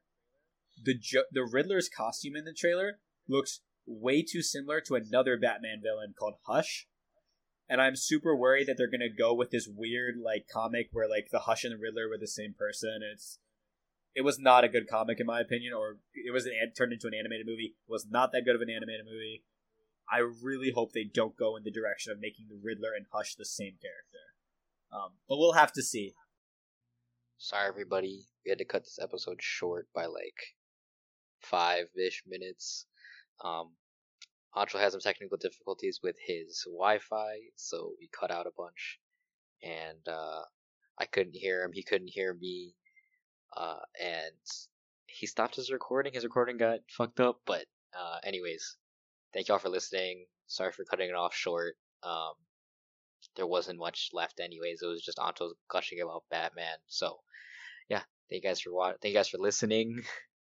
the 0.83 0.94
jo- 0.98 1.24
the 1.33 1.44
Riddler's 1.44 1.88
costume 1.88 2.37
in 2.37 2.44
the 2.44 2.54
trailer 2.54 3.00
looks 3.28 3.61
way 3.87 4.22
too 4.22 4.42
similar 4.42 4.80
to 4.83 4.94
another 4.94 5.38
Batman 5.38 5.80
villain 5.83 6.14
called 6.18 6.35
Hush. 6.46 6.87
And 7.68 7.80
I'm 7.80 7.94
super 7.96 8.35
worried 8.35 8.66
that 8.66 8.76
they're 8.76 8.90
gonna 8.90 9.12
go 9.16 9.33
with 9.33 9.50
this 9.50 9.68
weird 9.68 10.16
like 10.22 10.46
comic 10.52 10.88
where 10.92 11.09
like 11.09 11.28
the 11.30 11.40
Hush 11.40 11.64
and 11.64 11.72
the 11.72 11.78
Riddler 11.78 12.09
were 12.09 12.18
the 12.18 12.26
same 12.26 12.54
person. 12.59 13.00
It's 13.12 13.38
it 14.14 14.22
was 14.22 14.38
not 14.40 14.64
a 14.64 14.68
good 14.68 14.88
comic 14.88 15.20
in 15.20 15.26
my 15.26 15.40
opinion, 15.40 15.72
or 15.72 15.98
it 16.14 16.33
was 16.33 16.46
an, 16.46 16.52
an- 16.61 16.72
turned 16.76 16.92
into 16.92 17.06
an 17.06 17.14
animated 17.14 17.46
movie. 17.46 17.76
It 17.87 17.90
was 17.90 18.06
not 18.11 18.33
that 18.33 18.42
good 18.44 18.56
of 18.56 18.62
an 18.62 18.70
animated 18.70 19.06
movie. 19.06 19.44
I 20.11 20.18
really 20.18 20.73
hope 20.75 20.92
they 20.92 21.05
don't 21.05 21.37
go 21.37 21.57
in 21.57 21.62
the 21.62 21.70
direction 21.70 22.12
of 22.12 22.20
making 22.20 22.46
the 22.49 22.59
Riddler 22.61 22.90
and 22.96 23.07
Hush 23.12 23.35
the 23.35 23.44
same 23.44 23.75
character. 23.81 24.18
Um, 24.92 25.12
but 25.29 25.38
we'll 25.38 25.53
have 25.53 25.73
to 25.75 25.83
see. 25.83 26.14
Sorry, 27.38 27.68
everybody. 27.68 28.27
We 28.44 28.51
had 28.51 28.59
to 28.59 28.64
cut 28.64 28.85
this 28.85 28.99
episode 29.01 29.38
short 29.40 29.88
by 29.94 30.07
like 30.07 30.57
five 31.40 31.87
ish 31.96 32.25
minutes. 32.27 32.87
Um, 33.44 33.70
Ancho 34.55 34.81
had 34.81 34.92
some 34.92 35.01
technical 35.01 35.38
difficulties 35.38 36.01
with 36.03 36.16
his 36.27 36.64
Wi-Fi, 36.66 37.37
so 37.55 37.92
we 38.01 38.09
cut 38.09 38.33
out 38.33 38.46
a 38.46 38.53
bunch, 38.57 38.99
and 39.62 40.09
uh, 40.09 40.42
I 40.99 41.07
couldn't 41.07 41.37
hear 41.37 41.62
him. 41.62 41.70
He 41.73 41.85
couldn't 41.85 42.09
hear 42.09 42.35
me, 42.35 42.75
uh, 43.57 43.79
and 44.01 44.35
he 45.07 45.27
stopped 45.27 45.55
his 45.55 45.70
recording. 45.70 46.12
His 46.12 46.25
recording 46.25 46.57
got 46.57 46.81
fucked 46.88 47.20
up, 47.20 47.40
but 47.46 47.66
uh, 47.99 48.18
anyways, 48.25 48.77
thank 49.32 49.48
y'all 49.48 49.58
for 49.58 49.68
listening. 49.68 50.26
Sorry 50.46 50.72
for 50.72 50.84
cutting 50.84 51.08
it 51.08 51.14
off 51.14 51.34
short. 51.34 51.74
Um, 52.02 52.32
there 53.36 53.46
wasn't 53.46 53.78
much 53.78 54.10
left, 54.12 54.40
anyways. 54.40 54.80
It 54.82 54.86
was 54.86 55.02
just 55.02 55.18
Anto's 55.18 55.54
gushing 55.70 56.00
about 56.00 56.24
Batman. 56.30 56.76
So, 56.88 57.18
yeah, 57.88 58.02
thank 58.28 58.42
you 58.42 58.48
guys 58.48 58.60
for 58.60 58.72
watching. 58.72 58.98
thank 59.02 59.12
you 59.12 59.18
guys 59.18 59.28
for 59.28 59.38
listening. 59.38 60.02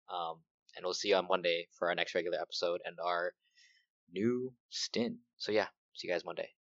Um, 0.08 0.36
and 0.76 0.84
we'll 0.84 0.94
see 0.94 1.08
you 1.08 1.16
on 1.16 1.26
Monday 1.28 1.66
for 1.76 1.88
our 1.88 1.94
next 1.96 2.14
regular 2.14 2.38
episode 2.40 2.80
and 2.84 2.96
our 3.04 3.32
new 4.12 4.52
stint. 4.70 5.16
So 5.36 5.50
yeah, 5.52 5.66
see 5.94 6.06
you 6.08 6.14
guys 6.14 6.24
Monday. 6.24 6.55